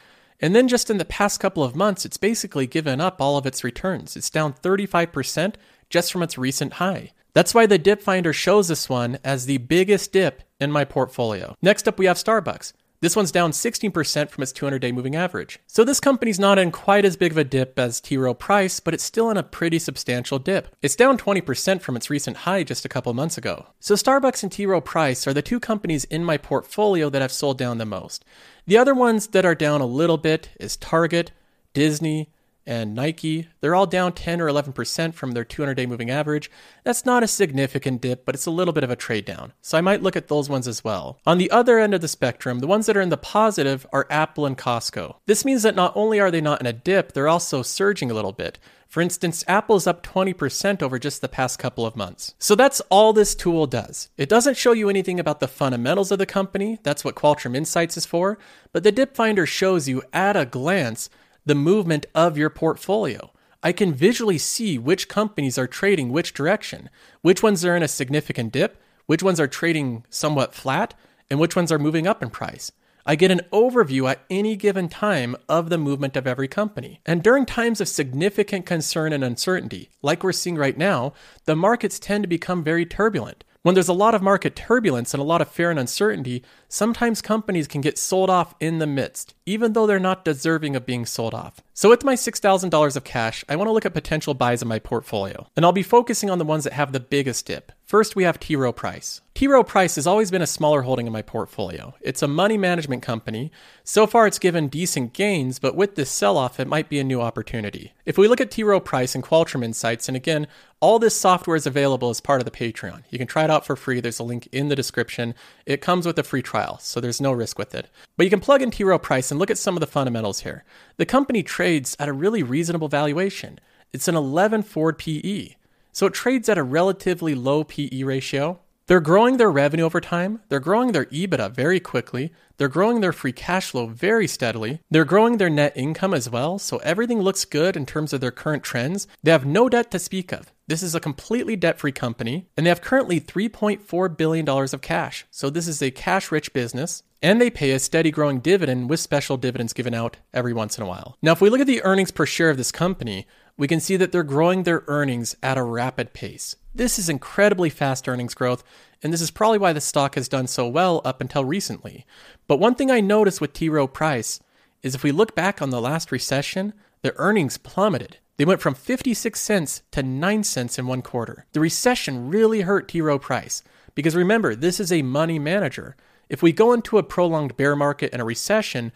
and 0.44 0.54
then 0.54 0.68
just 0.68 0.90
in 0.90 0.98
the 0.98 1.06
past 1.06 1.40
couple 1.40 1.64
of 1.64 1.74
months, 1.74 2.04
it's 2.04 2.18
basically 2.18 2.68
given 2.68 3.00
up 3.00 3.22
all 3.22 3.38
of 3.38 3.46
its 3.46 3.64
returns. 3.64 4.18
It's 4.18 4.30
down 4.30 4.52
35% 4.52 5.56
just 5.90 6.12
from 6.12 6.22
its 6.22 6.38
recent 6.38 6.74
high. 6.74 7.12
That's 7.34 7.54
why 7.54 7.66
the 7.66 7.78
dip 7.78 8.02
finder 8.02 8.34
shows 8.34 8.68
this 8.68 8.90
one 8.90 9.20
as 9.24 9.46
the 9.46 9.60
biggest 9.60 10.12
dip 10.12 10.44
in 10.60 10.70
my 10.70 10.84
portfolio. 10.84 11.56
Next 11.62 11.88
up, 11.88 11.98
we 11.98 12.08
have 12.08 12.18
Starbucks. 12.18 12.74
This 13.04 13.18
one's 13.18 13.34
down 13.34 13.52
16% 13.52 14.30
from 14.30 14.44
its 14.44 14.54
200 14.54 14.80
day 14.80 14.94
moving 14.94 15.14
average. 15.14 15.60
So 15.68 15.84
this 15.84 16.00
company's 16.00 16.40
not 16.40 16.58
in 16.58 16.72
quite 16.72 17.04
as 17.04 17.18
big 17.18 17.34
of 17.34 17.38
a 17.38 17.44
dip 17.44 17.78
as 17.78 18.00
T. 18.00 18.16
Rowe 18.16 18.34
Price, 18.34 18.80
but 18.80 18.94
it's 18.94 19.04
still 19.04 19.30
in 19.30 19.36
a 19.36 19.44
pretty 19.44 19.78
substantial 19.78 20.40
dip. 20.40 20.74
It's 20.82 20.96
down 20.96 21.18
20% 21.18 21.82
from 21.82 21.98
its 21.98 22.10
recent 22.10 22.38
high 22.38 22.64
just 22.64 22.86
a 22.86 22.88
couple 22.88 23.14
months 23.14 23.38
ago. 23.38 23.66
So 23.82 23.96
Starbucks 23.96 24.42
and 24.42 24.50
T. 24.50 24.66
Rowe 24.66 24.80
Price 24.80 25.28
are 25.28 25.34
the 25.34 25.42
two 25.42 25.60
companies 25.60 26.06
in 26.06 26.24
my 26.24 26.38
portfolio 26.38 27.10
that 27.10 27.22
have 27.22 27.34
sold 27.34 27.58
down 27.58 27.78
the 27.78 27.86
most. 27.86 28.24
The 28.68 28.78
other 28.78 28.96
ones 28.96 29.28
that 29.28 29.44
are 29.44 29.54
down 29.54 29.82
a 29.82 29.86
little 29.86 30.18
bit 30.18 30.52
is 30.58 30.78
Target, 30.78 31.34
Disney, 31.74 32.30
and 32.66 32.96
Nike, 32.96 33.48
they're 33.60 33.76
all 33.76 33.86
down 33.86 34.14
10 34.14 34.40
or 34.40 34.48
11% 34.48 35.14
from 35.14 35.32
their 35.32 35.44
200 35.44 35.74
day 35.74 35.86
moving 35.86 36.10
average. 36.10 36.50
That's 36.84 37.06
not 37.06 37.24
a 37.24 37.28
significant 37.28 38.02
dip, 38.02 38.26
but 38.26 38.36
it's 38.36 38.46
a 38.46 38.52
little 38.52 38.74
bit 38.74 38.84
of 38.84 38.90
a 38.90 38.96
trade 38.96 39.26
down. 39.26 39.54
So 39.62 39.78
I 39.78 39.82
might 39.82 40.02
look 40.02 40.16
at 40.16 40.28
those 40.28 40.50
ones 40.50 40.68
as 40.68 40.84
well. 40.84 41.20
On 41.26 41.38
the 41.38 41.52
other 41.52 41.80
end 41.80 41.94
of 41.94 42.02
the 42.02 42.08
spectrum, 42.08 42.60
the 42.60 42.68
ones 42.68 42.86
that 42.86 42.98
are 42.98 43.02
in 43.02 43.10
the 43.10 43.18
positive 43.18 43.86
are 43.92 44.08
Apple 44.10 44.46
and 44.46 44.58
Costco. 44.58 45.16
This 45.26 45.46
means 45.46 45.64
that 45.64 45.76
not 45.76 45.94
only 45.96 46.20
are 46.20 46.32
they 46.32 46.42
not 46.42 46.62
in 46.62 46.68
a 46.68 46.74
dip, 46.74 47.14
they're 47.14 47.28
also 47.28 47.62
surging 47.62 48.10
a 48.10 48.14
little 48.14 48.32
bit. 48.32 48.60
For 48.94 49.02
instance, 49.02 49.44
Apple 49.48 49.76
is 49.76 49.88
up 49.88 50.04
20% 50.04 50.84
over 50.84 51.00
just 51.00 51.22
the 51.22 51.28
past 51.28 51.58
couple 51.58 51.84
of 51.84 51.96
months. 51.96 52.36
So 52.38 52.54
that's 52.54 52.80
all 52.92 53.12
this 53.12 53.34
tool 53.34 53.66
does. 53.66 54.10
It 54.18 54.30
doesn't 54.30 54.56
show 54.56 54.72
you 54.72 54.88
anything 54.88 55.20
about 55.20 55.40
the 55.40 55.48
fundamentals 55.48 56.12
of 56.12 56.20
the 56.20 56.28
company, 56.28 56.78
that's 56.84 57.04
what 57.04 57.16
Qualtrim 57.16 57.56
Insights 57.58 57.98
is 57.98 58.06
for, 58.06 58.38
but 58.72 58.84
the 58.84 58.92
Dip 58.92 59.16
Finder 59.16 59.48
shows 59.48 59.90
you 59.90 60.04
at 60.14 60.38
a 60.38 60.46
glance 60.46 61.10
the 61.46 61.56
movement 61.56 62.06
of 62.16 62.38
your 62.38 62.50
portfolio. 62.50 63.32
I 63.62 63.72
can 63.72 63.94
visually 63.94 64.38
see 64.38 64.78
which 64.78 65.08
companies 65.08 65.58
are 65.58 65.68
trading 65.68 66.12
which 66.12 66.34
direction, 66.34 66.90
which 67.22 67.42
ones 67.42 67.64
are 67.64 67.76
in 67.76 67.84
a 67.84 67.88
significant 67.88 68.52
dip, 68.52 68.82
which 69.06 69.24
ones 69.24 69.40
are 69.40 69.48
trading 69.48 70.06
somewhat 70.10 70.54
flat, 70.54 70.94
and 71.30 71.40
which 71.40 71.56
ones 71.56 71.72
are 71.72 71.80
moving 71.80 72.06
up 72.06 72.22
in 72.22 72.30
price. 72.30 72.72
I 73.06 73.16
get 73.16 73.32
an 73.32 73.42
overview 73.52 74.10
at 74.10 74.24
any 74.30 74.56
given 74.56 74.88
time 74.88 75.36
of 75.50 75.70
the 75.70 75.78
movement 75.78 76.16
of 76.16 76.26
every 76.26 76.48
company. 76.48 77.02
And 77.06 77.22
during 77.22 77.46
times 77.46 77.82
of 77.82 77.90
significant 77.90 78.66
concern 78.66 79.12
and 79.12 79.24
uncertainty, 79.24 79.90
like 80.02 80.24
we're 80.24 80.32
seeing 80.32 80.56
right 80.56 80.78
now, 80.78 81.14
the 81.44 81.56
markets 81.56 82.00
tend 82.00 82.24
to 82.24 82.30
become 82.30 82.64
very 82.64 82.86
turbulent. 82.86 83.44
When 83.62 83.76
there's 83.76 83.90
a 83.90 83.94
lot 83.94 84.16
of 84.16 84.22
market 84.22 84.56
turbulence 84.56 85.14
and 85.14 85.20
a 85.20 85.26
lot 85.26 85.42
of 85.42 85.50
fear 85.50 85.70
and 85.70 85.80
uncertainty, 85.80 86.44
sometimes 86.74 87.22
companies 87.22 87.68
can 87.68 87.82
get 87.82 88.00
sold 88.00 88.32
off 88.32 88.56
in 88.60 88.80
the 88.80 88.88
midst, 88.88 89.36
even 89.46 89.74
though 89.74 89.86
they're 89.86 90.00
not 90.00 90.26
deserving 90.26 90.76
of 90.76 90.88
being 90.88 91.06
sold 91.06 91.34
off. 91.34 91.62
So, 91.76 91.90
with 91.90 92.04
my 92.04 92.16
$6,000 92.16 92.96
of 92.96 93.04
cash, 93.04 93.46
I 93.48 93.56
want 93.56 93.68
to 93.68 93.72
look 93.72 93.86
at 93.86 93.94
potential 93.94 94.34
buys 94.34 94.62
in 94.62 94.68
my 94.68 94.80
portfolio. 94.80 95.48
And 95.56 95.66
I'll 95.66 95.72
be 95.72 95.84
focusing 95.84 96.30
on 96.30 96.40
the 96.40 96.46
ones 96.46 96.64
that 96.64 96.74
have 96.74 96.92
the 96.92 97.00
biggest 97.00 97.46
dip. 97.46 97.72
First, 97.86 98.16
we 98.16 98.24
have 98.24 98.40
T. 98.40 98.56
Rowe 98.56 98.72
Price. 98.72 99.22
T. 99.34 99.48
Rowe 99.48 99.64
Price 99.64 99.96
has 99.96 100.08
always 100.08 100.30
been 100.30 100.42
a 100.42 100.48
smaller 100.48 100.84
holding 100.84 101.08
in 101.08 101.14
my 101.14 101.22
portfolio. 101.24 101.96
It's 102.00 102.22
a 102.22 102.28
money 102.28 102.58
management 102.58 103.02
company. 103.02 103.52
So 103.84 104.06
far, 104.06 104.28
it's 104.28 104.40
given 104.40 104.68
decent 104.68 105.14
gains, 105.14 105.58
but 105.58 105.76
with 105.76 105.96
this 105.96 106.12
sell 106.12 106.38
off, 106.38 106.60
it 106.60 106.68
might 106.68 106.90
be 106.90 107.00
a 107.00 107.04
new 107.04 107.22
opportunity. 107.22 107.94
If 108.06 108.18
we 108.18 108.28
look 108.28 108.40
at 108.40 108.52
T. 108.52 108.64
Rowe 108.64 108.80
Price 108.80 109.16
and 109.16 109.24
Qualtrim 109.24 109.64
Insights, 109.64 110.08
and 110.08 110.16
again, 110.16 110.48
all 110.80 111.00
this 111.00 111.20
software 111.20 111.56
is 111.56 111.66
available 111.66 112.10
as 112.10 112.22
part 112.22 112.42
of 112.42 112.46
the 112.46 112.52
Patreon. 112.52 113.04
You 113.10 113.18
can 113.18 113.28
try 113.28 113.44
it 113.44 113.50
out 113.50 113.66
for 113.66 113.76
free. 113.76 114.00
There's 114.00 114.20
a 114.20 114.24
link 114.24 114.48
in 114.52 114.70
the 114.70 114.76
description. 114.76 115.34
It 115.66 115.82
comes 115.82 116.06
with 116.06 116.20
a 116.20 116.24
free 116.24 116.42
trial, 116.42 116.63
so 116.80 117.00
there's 117.00 117.22
no 117.22 117.32
risk 117.32 117.58
with 117.58 117.76
it. 117.76 117.90
But 118.18 118.26
you 118.26 118.30
can 118.30 118.40
plug 118.40 118.62
in 118.62 118.72
T. 118.72 118.84
Rowe 118.84 119.00
Price 119.00 119.32
and 119.32 119.40
look 119.40 119.52
at 119.52 119.58
some 119.58 119.76
of 119.76 119.82
the 119.82 119.88
fundamentals 119.88 120.42
here. 120.42 120.64
The 120.98 121.06
company 121.06 121.44
trades 121.44 121.96
at 122.00 122.10
a 122.10 122.14
really 122.14 122.44
reasonable 122.44 122.88
valuation. 122.88 123.60
It's 123.92 124.08
an 124.08 124.16
11 124.16 124.64
forward 124.64 124.98
PE. 124.98 125.56
So 125.92 126.08
it 126.08 126.14
trades 126.14 126.50
at 126.50 126.58
a 126.58 126.64
relatively 126.64 127.36
low 127.36 127.64
PE 127.64 128.04
ratio. 128.04 128.60
They're 128.88 129.00
growing 129.00 129.38
their 129.38 129.50
revenue 129.50 129.86
over 129.86 130.02
time, 130.02 130.42
they're 130.50 130.60
growing 130.60 130.92
their 130.92 131.06
EBITDA 131.06 131.52
very 131.52 131.80
quickly, 131.80 132.34
they're 132.58 132.68
growing 132.68 133.00
their 133.00 133.14
free 133.14 133.32
cash 133.32 133.72
flow 133.72 133.86
very 133.86 134.28
steadily, 134.28 134.82
they're 134.92 135.06
growing 135.06 135.38
their 135.38 135.50
net 135.50 135.72
income 135.76 136.14
as 136.14 136.30
well, 136.30 136.60
so 136.60 136.78
everything 136.80 137.22
looks 137.22 137.46
good 137.46 137.78
in 137.78 137.86
terms 137.86 138.12
of 138.12 138.20
their 138.20 138.32
current 138.32 138.62
trends. 138.62 139.08
They 139.24 139.32
have 139.32 139.46
no 139.46 139.70
debt 139.70 139.90
to 139.92 140.00
speak 140.00 140.34
of. 140.34 140.52
This 140.68 140.84
is 140.84 140.96
a 140.96 141.00
completely 141.00 141.56
debt 141.56 141.80
free 141.80 141.94
company, 141.94 142.48
and 142.58 142.66
they 142.66 142.70
have 142.70 142.82
currently 142.82 143.22
$3.4 143.22 144.18
billion 144.18 144.50
of 144.50 144.82
cash. 144.82 145.26
So, 145.32 145.50
this 145.50 145.68
is 145.70 145.82
a 145.82 145.92
cash 145.92 146.30
rich 146.30 146.52
business, 146.52 147.04
and 147.22 147.40
they 147.40 147.50
pay 147.50 147.72
a 147.72 147.80
steady 147.80 148.12
growing 148.12 148.40
dividend 148.40 148.90
with 148.90 149.00
special 149.00 149.38
dividends 149.38 149.72
given 149.72 149.94
out 149.94 150.18
every 150.34 150.54
once 150.54 150.78
in 150.78 150.84
a 150.84 150.88
while. 150.88 151.18
Now, 151.22 151.32
if 151.32 151.40
we 151.40 151.50
look 151.50 151.62
at 151.62 151.68
the 151.68 151.84
earnings 151.84 152.12
per 152.12 152.26
share 152.26 152.50
of 152.50 152.58
this 152.58 152.72
company, 152.72 153.28
we 153.56 153.68
can 153.68 153.80
see 153.80 153.96
that 153.96 154.12
they're 154.12 154.24
growing 154.24 154.64
their 154.64 154.84
earnings 154.88 155.38
at 155.42 155.58
a 155.58 155.64
rapid 155.64 156.14
pace. 156.14 156.58
This 156.76 156.98
is 156.98 157.08
incredibly 157.08 157.70
fast 157.70 158.10
earnings 158.10 158.34
growth, 158.34 158.64
and 159.04 159.14
this 159.14 159.22
is 159.22 159.30
probably 159.30 159.60
why 159.60 159.74
the 159.74 159.82
stock 159.82 160.16
has 160.16 160.28
done 160.28 160.48
so 160.48 160.68
well 160.68 161.02
up 161.06 161.22
until 161.22 161.46
recently. 161.46 162.06
But 162.48 162.60
one 162.60 162.74
thing 162.74 162.90
I 162.90 163.00
noticed 163.00 163.40
with 163.40 163.54
T. 163.54 163.70
Rowe 163.70 163.88
Price 163.88 164.40
is 164.82 164.96
if 164.96 165.04
we 165.04 165.12
look 165.12 165.36
back 165.36 165.62
on 165.62 165.70
the 165.70 165.82
last 165.82 166.12
recession, 166.12 166.74
the 167.04 167.14
earnings 167.18 167.58
plummeted. 167.58 168.18
They 168.38 168.46
went 168.46 168.62
from 168.62 168.74
56 168.74 169.40
cents 169.40 169.84
to 169.92 170.02
9 170.02 170.44
cents 170.44 170.80
in 170.80 170.88
one 170.88 171.04
quarter. 171.04 171.46
The 171.54 171.60
recession 171.60 172.30
really 172.30 172.62
hurt 172.62 172.88
T. 172.88 173.02
Rowe 173.02 173.20
Price 173.20 173.62
because 173.94 174.16
remember, 174.16 174.56
this 174.56 174.80
is 174.80 174.92
a 174.92 175.04
money 175.04 175.38
manager. 175.38 175.96
If 176.30 176.42
we 176.42 176.52
go 176.52 176.74
into 176.74 176.98
a 176.98 177.04
prolonged 177.04 177.56
bear 177.56 177.76
market 177.76 178.10
and 178.12 178.22
a 178.22 178.26
recession, 178.26 178.92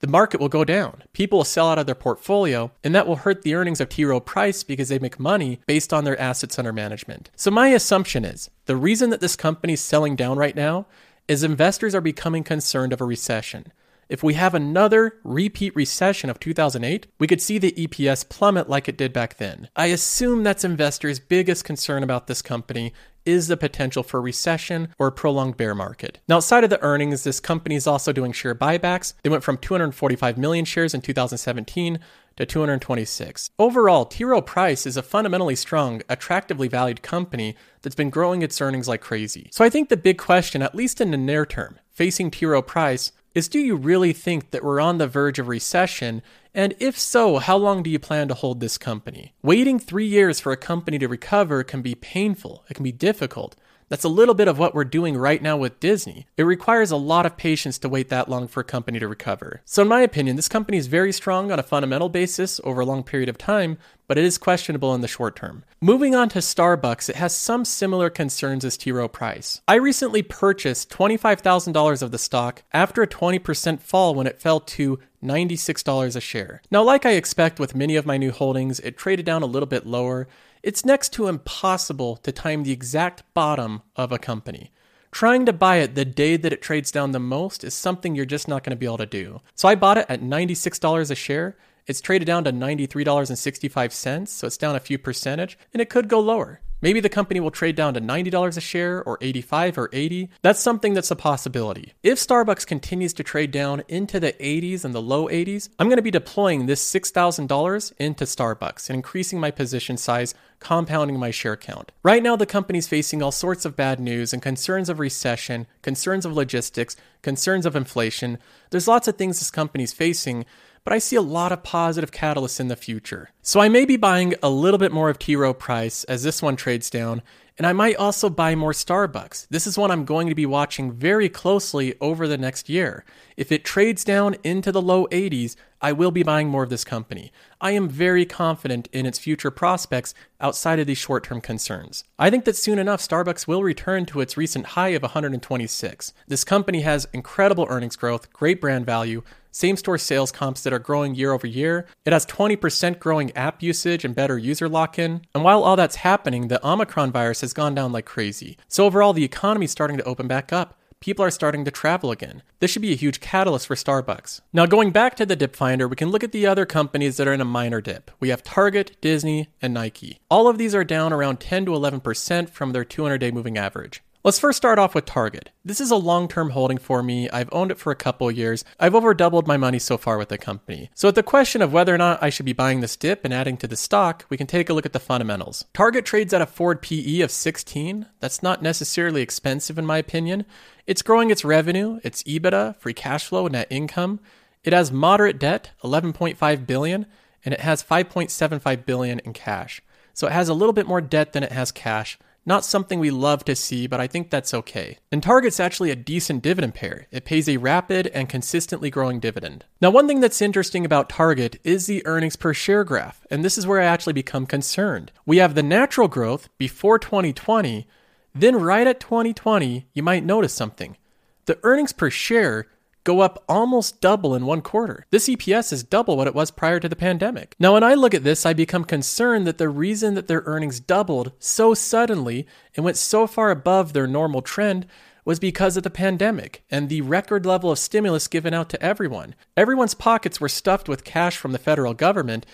the 0.00 0.06
market 0.06 0.40
will 0.40 0.48
go 0.48 0.64
down. 0.64 1.02
People 1.12 1.38
will 1.38 1.44
sell 1.44 1.68
out 1.68 1.78
of 1.78 1.86
their 1.86 1.94
portfolio, 1.94 2.70
and 2.84 2.94
that 2.94 3.06
will 3.06 3.16
hurt 3.16 3.42
the 3.42 3.54
earnings 3.54 3.80
of 3.80 3.88
T. 3.88 4.04
Rowe 4.04 4.20
Price 4.20 4.62
because 4.62 4.88
they 4.88 4.98
make 4.98 5.18
money 5.18 5.60
based 5.66 5.92
on 5.92 6.04
their 6.04 6.20
assets 6.20 6.58
under 6.58 6.72
management. 6.72 7.30
So, 7.36 7.50
my 7.50 7.68
assumption 7.68 8.24
is 8.24 8.50
the 8.66 8.76
reason 8.76 9.10
that 9.10 9.20
this 9.20 9.36
company 9.36 9.72
is 9.72 9.80
selling 9.80 10.16
down 10.16 10.38
right 10.38 10.54
now 10.54 10.86
is 11.26 11.42
investors 11.42 11.94
are 11.94 12.00
becoming 12.00 12.44
concerned 12.44 12.92
of 12.92 13.00
a 13.00 13.04
recession. 13.04 13.72
If 14.08 14.22
we 14.22 14.34
have 14.34 14.54
another 14.54 15.18
repeat 15.22 15.76
recession 15.76 16.30
of 16.30 16.40
2008, 16.40 17.08
we 17.18 17.26
could 17.26 17.42
see 17.42 17.58
the 17.58 17.72
EPS 17.72 18.26
plummet 18.28 18.68
like 18.68 18.88
it 18.88 18.96
did 18.96 19.12
back 19.12 19.36
then. 19.36 19.68
I 19.76 19.86
assume 19.86 20.42
that's 20.42 20.64
investors' 20.64 21.20
biggest 21.20 21.64
concern 21.64 22.02
about 22.02 22.26
this 22.26 22.40
company 22.40 22.94
is 23.28 23.46
the 23.46 23.56
potential 23.58 24.02
for 24.02 24.22
recession 24.22 24.88
or 24.98 25.08
a 25.08 25.12
prolonged 25.12 25.58
bear 25.58 25.74
market. 25.74 26.18
Now, 26.26 26.36
outside 26.36 26.64
of 26.64 26.70
the 26.70 26.82
earnings, 26.82 27.24
this 27.24 27.40
company 27.40 27.74
is 27.74 27.86
also 27.86 28.10
doing 28.10 28.32
share 28.32 28.54
buybacks. 28.54 29.12
They 29.22 29.28
went 29.28 29.44
from 29.44 29.58
245 29.58 30.38
million 30.38 30.64
shares 30.64 30.94
in 30.94 31.02
2017 31.02 31.98
to 32.36 32.46
226. 32.46 33.50
Overall, 33.58 34.06
T. 34.06 34.24
Rowe 34.24 34.40
Price 34.40 34.86
is 34.86 34.96
a 34.96 35.02
fundamentally 35.02 35.56
strong, 35.56 36.00
attractively 36.08 36.68
valued 36.68 37.02
company 37.02 37.54
that's 37.82 37.94
been 37.94 38.10
growing 38.10 38.40
its 38.40 38.60
earnings 38.62 38.88
like 38.88 39.02
crazy. 39.02 39.50
So 39.52 39.62
I 39.62 39.68
think 39.68 39.90
the 39.90 39.96
big 39.96 40.16
question, 40.16 40.62
at 40.62 40.74
least 40.74 41.00
in 41.00 41.10
the 41.10 41.16
near 41.18 41.44
term, 41.44 41.78
facing 41.90 42.30
T. 42.30 42.46
Rowe 42.46 42.62
Price 42.62 43.12
is 43.38 43.48
do 43.48 43.60
you 43.60 43.76
really 43.76 44.12
think 44.12 44.50
that 44.50 44.64
we're 44.64 44.80
on 44.80 44.98
the 44.98 45.06
verge 45.06 45.38
of 45.38 45.46
recession? 45.46 46.20
And 46.52 46.74
if 46.80 46.98
so, 46.98 47.38
how 47.38 47.56
long 47.56 47.84
do 47.84 47.88
you 47.88 48.00
plan 48.00 48.26
to 48.28 48.34
hold 48.34 48.58
this 48.58 48.76
company? 48.76 49.32
Waiting 49.42 49.78
three 49.78 50.06
years 50.06 50.40
for 50.40 50.50
a 50.50 50.56
company 50.56 50.98
to 50.98 51.06
recover 51.06 51.62
can 51.62 51.80
be 51.80 51.94
painful, 51.94 52.64
it 52.68 52.74
can 52.74 52.82
be 52.82 52.92
difficult. 52.92 53.54
That's 53.88 54.04
a 54.04 54.08
little 54.08 54.34
bit 54.34 54.48
of 54.48 54.58
what 54.58 54.74
we're 54.74 54.84
doing 54.84 55.16
right 55.16 55.40
now 55.40 55.56
with 55.56 55.80
Disney. 55.80 56.26
It 56.36 56.42
requires 56.42 56.90
a 56.90 56.96
lot 56.96 57.24
of 57.24 57.38
patience 57.38 57.78
to 57.78 57.88
wait 57.88 58.10
that 58.10 58.28
long 58.28 58.46
for 58.46 58.60
a 58.60 58.64
company 58.64 58.98
to 58.98 59.08
recover. 59.08 59.62
So, 59.64 59.82
in 59.82 59.88
my 59.88 60.02
opinion, 60.02 60.36
this 60.36 60.48
company 60.48 60.76
is 60.76 60.88
very 60.88 61.12
strong 61.12 61.50
on 61.50 61.58
a 61.58 61.62
fundamental 61.62 62.10
basis 62.10 62.60
over 62.64 62.82
a 62.82 62.84
long 62.84 63.02
period 63.02 63.30
of 63.30 63.38
time, 63.38 63.78
but 64.06 64.18
it 64.18 64.24
is 64.24 64.36
questionable 64.36 64.94
in 64.94 65.00
the 65.00 65.08
short 65.08 65.36
term. 65.36 65.64
Moving 65.80 66.14
on 66.14 66.28
to 66.30 66.40
Starbucks, 66.40 67.08
it 67.08 67.16
has 67.16 67.34
some 67.34 67.64
similar 67.64 68.10
concerns 68.10 68.64
as 68.64 68.76
T. 68.76 68.92
Rowe 68.92 69.08
Price. 69.08 69.62
I 69.66 69.76
recently 69.76 70.22
purchased 70.22 70.90
$25,000 70.90 72.02
of 72.02 72.10
the 72.10 72.18
stock 72.18 72.62
after 72.72 73.02
a 73.02 73.06
20% 73.06 73.80
fall 73.80 74.14
when 74.14 74.26
it 74.26 74.40
fell 74.40 74.60
to 74.60 74.98
$96 75.22 76.16
a 76.16 76.20
share. 76.20 76.62
Now, 76.70 76.82
like 76.82 77.04
I 77.04 77.12
expect 77.12 77.58
with 77.58 77.74
many 77.74 77.96
of 77.96 78.06
my 78.06 78.16
new 78.18 78.30
holdings, 78.30 78.80
it 78.80 78.96
traded 78.96 79.26
down 79.26 79.42
a 79.42 79.46
little 79.46 79.66
bit 79.66 79.86
lower. 79.86 80.28
It's 80.62 80.84
next 80.84 81.12
to 81.14 81.28
impossible 81.28 82.16
to 82.16 82.32
time 82.32 82.62
the 82.62 82.72
exact 82.72 83.22
bottom 83.32 83.82
of 83.94 84.10
a 84.10 84.18
company. 84.18 84.72
Trying 85.10 85.46
to 85.46 85.52
buy 85.52 85.76
it 85.76 85.94
the 85.94 86.04
day 86.04 86.36
that 86.36 86.52
it 86.52 86.60
trades 86.60 86.90
down 86.90 87.12
the 87.12 87.20
most 87.20 87.64
is 87.64 87.74
something 87.74 88.14
you're 88.14 88.24
just 88.24 88.48
not 88.48 88.64
going 88.64 88.72
to 88.72 88.76
be 88.76 88.86
able 88.86 88.98
to 88.98 89.06
do. 89.06 89.40
So 89.54 89.68
I 89.68 89.74
bought 89.74 89.98
it 89.98 90.06
at 90.08 90.20
$96 90.20 91.10
a 91.10 91.14
share. 91.14 91.56
It's 91.86 92.00
traded 92.00 92.26
down 92.26 92.44
to 92.44 92.52
$93.65, 92.52 94.28
so 94.28 94.46
it's 94.46 94.58
down 94.58 94.76
a 94.76 94.80
few 94.80 94.98
percentage, 94.98 95.58
and 95.72 95.80
it 95.80 95.88
could 95.88 96.08
go 96.08 96.20
lower. 96.20 96.60
Maybe 96.80 97.00
the 97.00 97.08
company 97.08 97.40
will 97.40 97.50
trade 97.50 97.74
down 97.74 97.94
to 97.94 98.00
$90 98.00 98.56
a 98.56 98.60
share 98.60 99.02
or 99.02 99.18
85 99.20 99.78
or 99.78 99.90
80. 99.92 100.30
That's 100.42 100.60
something 100.60 100.94
that's 100.94 101.10
a 101.10 101.16
possibility. 101.16 101.94
If 102.04 102.18
Starbucks 102.18 102.66
continues 102.66 103.12
to 103.14 103.24
trade 103.24 103.50
down 103.50 103.82
into 103.88 104.20
the 104.20 104.32
80s 104.34 104.84
and 104.84 104.94
the 104.94 105.02
low 105.02 105.26
80s, 105.28 105.68
I'm 105.78 105.88
going 105.88 105.96
to 105.96 106.02
be 106.02 106.10
deploying 106.12 106.66
this 106.66 106.88
$6,000 106.92 107.92
into 107.98 108.24
Starbucks 108.24 108.88
and 108.88 108.94
increasing 108.94 109.40
my 109.40 109.50
position 109.50 109.96
size, 109.96 110.34
compounding 110.60 111.18
my 111.18 111.32
share 111.32 111.56
count. 111.56 111.90
Right 112.04 112.22
now, 112.22 112.36
the 112.36 112.46
company's 112.46 112.88
facing 112.88 113.22
all 113.22 113.32
sorts 113.32 113.64
of 113.64 113.76
bad 113.76 113.98
news 113.98 114.32
and 114.32 114.40
concerns 114.40 114.88
of 114.88 115.00
recession, 115.00 115.66
concerns 115.82 116.24
of 116.24 116.32
logistics, 116.32 116.96
concerns 117.22 117.66
of 117.66 117.74
inflation. 117.74 118.38
There's 118.70 118.88
lots 118.88 119.08
of 119.08 119.16
things 119.16 119.40
this 119.40 119.50
company's 119.50 119.92
facing 119.92 120.44
but 120.88 120.94
I 120.94 121.00
see 121.00 121.16
a 121.16 121.20
lot 121.20 121.52
of 121.52 121.62
positive 121.62 122.10
catalysts 122.10 122.60
in 122.60 122.68
the 122.68 122.74
future. 122.74 123.28
So 123.42 123.60
I 123.60 123.68
may 123.68 123.84
be 123.84 123.98
buying 123.98 124.34
a 124.42 124.48
little 124.48 124.78
bit 124.78 124.90
more 124.90 125.10
of 125.10 125.18
T. 125.18 125.36
Rowe 125.36 125.52
Price 125.52 126.04
as 126.04 126.22
this 126.22 126.40
one 126.40 126.56
trades 126.56 126.88
down, 126.88 127.20
and 127.58 127.66
I 127.66 127.74
might 127.74 127.96
also 127.96 128.30
buy 128.30 128.54
more 128.54 128.72
Starbucks. 128.72 129.48
This 129.50 129.66
is 129.66 129.76
one 129.76 129.90
I'm 129.90 130.06
going 130.06 130.28
to 130.28 130.34
be 130.34 130.46
watching 130.46 130.90
very 130.90 131.28
closely 131.28 131.94
over 132.00 132.26
the 132.26 132.38
next 132.38 132.70
year. 132.70 133.04
If 133.36 133.52
it 133.52 133.66
trades 133.66 134.02
down 134.02 134.36
into 134.42 134.72
the 134.72 134.80
low 134.80 135.06
80s, 135.08 135.56
I 135.80 135.92
will 135.92 136.10
be 136.10 136.22
buying 136.22 136.48
more 136.48 136.62
of 136.64 136.70
this 136.70 136.84
company. 136.84 137.32
I 137.60 137.72
am 137.72 137.88
very 137.88 138.24
confident 138.24 138.88
in 138.92 139.06
its 139.06 139.18
future 139.18 139.50
prospects 139.50 140.14
outside 140.40 140.78
of 140.78 140.86
these 140.86 140.98
short 140.98 141.24
term 141.24 141.40
concerns. 141.40 142.04
I 142.18 142.30
think 142.30 142.44
that 142.44 142.56
soon 142.56 142.78
enough, 142.78 143.00
Starbucks 143.00 143.46
will 143.46 143.62
return 143.62 144.06
to 144.06 144.20
its 144.20 144.36
recent 144.36 144.66
high 144.66 144.88
of 144.88 145.02
126. 145.02 146.12
This 146.26 146.44
company 146.44 146.80
has 146.80 147.06
incredible 147.12 147.66
earnings 147.68 147.96
growth, 147.96 148.32
great 148.32 148.60
brand 148.60 148.86
value, 148.86 149.22
same 149.50 149.76
store 149.76 149.98
sales 149.98 150.30
comps 150.30 150.62
that 150.62 150.72
are 150.72 150.78
growing 150.78 151.14
year 151.14 151.32
over 151.32 151.46
year. 151.46 151.86
It 152.04 152.12
has 152.12 152.26
20% 152.26 152.98
growing 152.98 153.36
app 153.36 153.62
usage 153.62 154.04
and 154.04 154.14
better 154.14 154.38
user 154.38 154.68
lock 154.68 154.98
in. 154.98 155.22
And 155.34 155.42
while 155.42 155.64
all 155.64 155.74
that's 155.74 155.96
happening, 155.96 156.48
the 156.48 156.64
Omicron 156.66 157.12
virus 157.12 157.40
has 157.40 157.52
gone 157.52 157.74
down 157.74 157.90
like 157.90 158.04
crazy. 158.04 158.56
So 158.68 158.84
overall, 158.84 159.12
the 159.12 159.24
economy 159.24 159.64
is 159.64 159.72
starting 159.72 159.96
to 159.96 160.04
open 160.04 160.28
back 160.28 160.52
up. 160.52 160.77
People 161.00 161.24
are 161.24 161.30
starting 161.30 161.64
to 161.64 161.70
travel 161.70 162.10
again. 162.10 162.42
This 162.58 162.72
should 162.72 162.82
be 162.82 162.92
a 162.92 162.96
huge 162.96 163.20
catalyst 163.20 163.68
for 163.68 163.76
Starbucks. 163.76 164.40
Now, 164.52 164.66
going 164.66 164.90
back 164.90 165.14
to 165.16 165.26
the 165.26 165.36
dip 165.36 165.54
finder, 165.54 165.86
we 165.86 165.94
can 165.94 166.10
look 166.10 166.24
at 166.24 166.32
the 166.32 166.44
other 166.44 166.66
companies 166.66 167.16
that 167.16 167.28
are 167.28 167.32
in 167.32 167.40
a 167.40 167.44
minor 167.44 167.80
dip. 167.80 168.10
We 168.18 168.30
have 168.30 168.42
Target, 168.42 168.96
Disney, 169.00 169.48
and 169.62 169.72
Nike. 169.72 170.18
All 170.28 170.48
of 170.48 170.58
these 170.58 170.74
are 170.74 170.82
down 170.82 171.12
around 171.12 171.38
10 171.38 171.66
to 171.66 171.70
11% 171.70 172.50
from 172.50 172.72
their 172.72 172.84
200 172.84 173.18
day 173.18 173.30
moving 173.30 173.56
average. 173.56 174.02
Let's 174.24 174.40
first 174.40 174.56
start 174.56 174.80
off 174.80 174.96
with 174.96 175.04
Target. 175.04 175.50
This 175.64 175.80
is 175.80 175.92
a 175.92 175.96
long 175.96 176.26
term 176.26 176.50
holding 176.50 176.78
for 176.78 177.04
me. 177.04 177.30
I've 177.30 177.48
owned 177.52 177.70
it 177.70 177.78
for 177.78 177.92
a 177.92 177.96
couple 177.96 178.28
years. 178.32 178.64
I've 178.80 178.96
over 178.96 179.14
doubled 179.14 179.46
my 179.46 179.56
money 179.56 179.78
so 179.78 179.96
far 179.96 180.18
with 180.18 180.28
the 180.28 180.36
company. 180.36 180.90
So, 180.92 181.06
at 181.06 181.14
the 181.14 181.22
question 181.22 181.62
of 181.62 181.72
whether 181.72 181.94
or 181.94 181.98
not 181.98 182.20
I 182.20 182.28
should 182.28 182.44
be 182.44 182.52
buying 182.52 182.80
this 182.80 182.96
dip 182.96 183.24
and 183.24 183.32
adding 183.32 183.56
to 183.58 183.68
the 183.68 183.76
stock, 183.76 184.26
we 184.28 184.36
can 184.36 184.48
take 184.48 184.68
a 184.68 184.74
look 184.74 184.84
at 184.84 184.92
the 184.92 184.98
fundamentals. 184.98 185.66
Target 185.72 186.04
trades 186.04 186.34
at 186.34 186.42
a 186.42 186.46
forward 186.46 186.82
PE 186.82 187.20
of 187.20 187.30
16. 187.30 188.06
That's 188.18 188.42
not 188.42 188.60
necessarily 188.60 189.22
expensive 189.22 189.78
in 189.78 189.86
my 189.86 189.98
opinion. 189.98 190.46
It's 190.84 191.02
growing 191.02 191.30
its 191.30 191.44
revenue, 191.44 192.00
its 192.02 192.24
EBITDA, 192.24 192.74
free 192.76 192.94
cash 192.94 193.26
flow, 193.26 193.46
net 193.46 193.68
income. 193.70 194.18
It 194.64 194.72
has 194.72 194.90
moderate 194.90 195.38
debt, 195.38 195.70
11.5 195.84 196.66
billion, 196.66 197.06
and 197.44 197.54
it 197.54 197.60
has 197.60 197.84
5.75 197.84 198.84
billion 198.84 199.20
in 199.20 199.32
cash. 199.32 199.80
So 200.12 200.26
it 200.26 200.32
has 200.32 200.48
a 200.48 200.54
little 200.54 200.72
bit 200.72 200.88
more 200.88 201.00
debt 201.00 201.34
than 201.34 201.44
it 201.44 201.52
has 201.52 201.70
cash. 201.70 202.18
Not 202.48 202.64
something 202.64 202.98
we 202.98 203.10
love 203.10 203.44
to 203.44 203.54
see, 203.54 203.86
but 203.86 204.00
I 204.00 204.06
think 204.06 204.30
that's 204.30 204.54
okay. 204.54 204.96
And 205.12 205.22
Target's 205.22 205.60
actually 205.60 205.90
a 205.90 205.94
decent 205.94 206.42
dividend 206.42 206.74
pair. 206.74 207.06
It 207.10 207.26
pays 207.26 207.46
a 207.46 207.58
rapid 207.58 208.06
and 208.06 208.26
consistently 208.26 208.88
growing 208.88 209.20
dividend. 209.20 209.66
Now, 209.82 209.90
one 209.90 210.08
thing 210.08 210.20
that's 210.20 210.40
interesting 210.40 210.86
about 210.86 211.10
Target 211.10 211.60
is 211.62 211.84
the 211.84 212.00
earnings 212.06 212.36
per 212.36 212.54
share 212.54 212.84
graph, 212.84 213.26
and 213.30 213.44
this 213.44 213.58
is 213.58 213.66
where 213.66 213.82
I 213.82 213.84
actually 213.84 214.14
become 214.14 214.46
concerned. 214.46 215.12
We 215.26 215.36
have 215.36 215.54
the 215.54 215.62
natural 215.62 216.08
growth 216.08 216.48
before 216.56 216.98
2020, 216.98 217.86
then 218.34 218.56
right 218.56 218.86
at 218.86 218.98
2020, 218.98 219.86
you 219.92 220.02
might 220.02 220.24
notice 220.24 220.54
something. 220.54 220.96
The 221.44 221.58
earnings 221.62 221.92
per 221.92 222.08
share 222.08 222.66
go 223.08 223.20
up 223.20 223.42
almost 223.48 224.02
double 224.02 224.34
in 224.34 224.44
one 224.44 224.60
quarter. 224.60 225.06
This 225.10 225.30
EPS 225.30 225.72
is 225.72 225.82
double 225.82 226.14
what 226.14 226.26
it 226.26 226.34
was 226.34 226.50
prior 226.50 226.78
to 226.78 226.90
the 226.90 226.94
pandemic. 226.94 227.56
Now, 227.58 227.72
when 227.72 227.82
I 227.82 227.94
look 227.94 228.12
at 228.12 228.22
this, 228.22 228.44
I 228.44 228.52
become 228.52 228.84
concerned 228.84 229.46
that 229.46 229.56
the 229.56 229.70
reason 229.70 230.12
that 230.12 230.26
their 230.28 230.42
earnings 230.44 230.78
doubled 230.78 231.32
so 231.38 231.72
suddenly 231.72 232.46
and 232.76 232.84
went 232.84 232.98
so 232.98 233.26
far 233.26 233.50
above 233.50 233.94
their 233.94 234.06
normal 234.06 234.42
trend 234.42 234.86
was 235.24 235.38
because 235.40 235.78
of 235.78 235.84
the 235.84 235.90
pandemic 235.90 236.64
and 236.70 236.90
the 236.90 237.00
record 237.00 237.46
level 237.46 237.70
of 237.70 237.78
stimulus 237.78 238.28
given 238.28 238.52
out 238.52 238.68
to 238.68 238.82
everyone. 238.82 239.34
Everyone's 239.56 239.94
pockets 239.94 240.38
were 240.38 240.50
stuffed 240.50 240.86
with 240.86 241.02
cash 241.02 241.38
from 241.38 241.52
the 241.52 241.58
federal 241.58 241.94
government, 241.94 242.44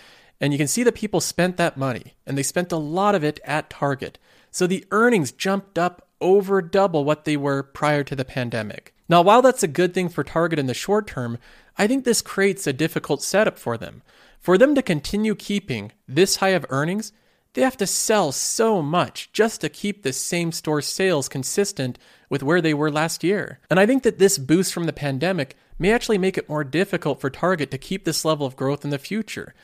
And 0.40 0.52
you 0.52 0.58
can 0.58 0.68
see 0.68 0.82
that 0.82 0.94
people 0.94 1.20
spent 1.20 1.56
that 1.56 1.76
money, 1.76 2.14
and 2.26 2.36
they 2.36 2.42
spent 2.42 2.72
a 2.72 2.76
lot 2.76 3.14
of 3.14 3.24
it 3.24 3.40
at 3.44 3.70
Target. 3.70 4.18
So 4.50 4.66
the 4.66 4.84
earnings 4.90 5.32
jumped 5.32 5.78
up 5.78 6.03
over 6.20 6.62
double 6.62 7.04
what 7.04 7.24
they 7.24 7.36
were 7.36 7.62
prior 7.62 8.04
to 8.04 8.16
the 8.16 8.24
pandemic. 8.24 8.94
Now, 9.08 9.22
while 9.22 9.42
that's 9.42 9.62
a 9.62 9.68
good 9.68 9.92
thing 9.92 10.08
for 10.08 10.24
Target 10.24 10.58
in 10.58 10.66
the 10.66 10.74
short 10.74 11.06
term, 11.06 11.38
I 11.76 11.86
think 11.86 12.04
this 12.04 12.22
creates 12.22 12.66
a 12.66 12.72
difficult 12.72 13.22
setup 13.22 13.58
for 13.58 13.76
them. 13.76 14.02
For 14.40 14.56
them 14.56 14.74
to 14.74 14.82
continue 14.82 15.34
keeping 15.34 15.92
this 16.06 16.36
high 16.36 16.50
of 16.50 16.66
earnings, 16.68 17.12
they 17.54 17.62
have 17.62 17.76
to 17.78 17.86
sell 17.86 18.32
so 18.32 18.82
much 18.82 19.32
just 19.32 19.60
to 19.60 19.68
keep 19.68 20.02
the 20.02 20.12
same 20.12 20.52
store 20.52 20.82
sales 20.82 21.28
consistent 21.28 21.98
with 22.28 22.42
where 22.42 22.60
they 22.60 22.74
were 22.74 22.90
last 22.90 23.22
year. 23.22 23.60
And 23.70 23.78
I 23.78 23.86
think 23.86 24.02
that 24.02 24.18
this 24.18 24.38
boost 24.38 24.72
from 24.72 24.84
the 24.84 24.92
pandemic 24.92 25.56
may 25.78 25.92
actually 25.92 26.18
make 26.18 26.36
it 26.36 26.48
more 26.48 26.64
difficult 26.64 27.20
for 27.20 27.30
Target 27.30 27.70
to 27.70 27.78
keep 27.78 28.04
this 28.04 28.24
level 28.24 28.46
of 28.46 28.56
growth 28.56 28.84
in 28.84 28.90
the 28.90 28.98
future. 28.98 29.54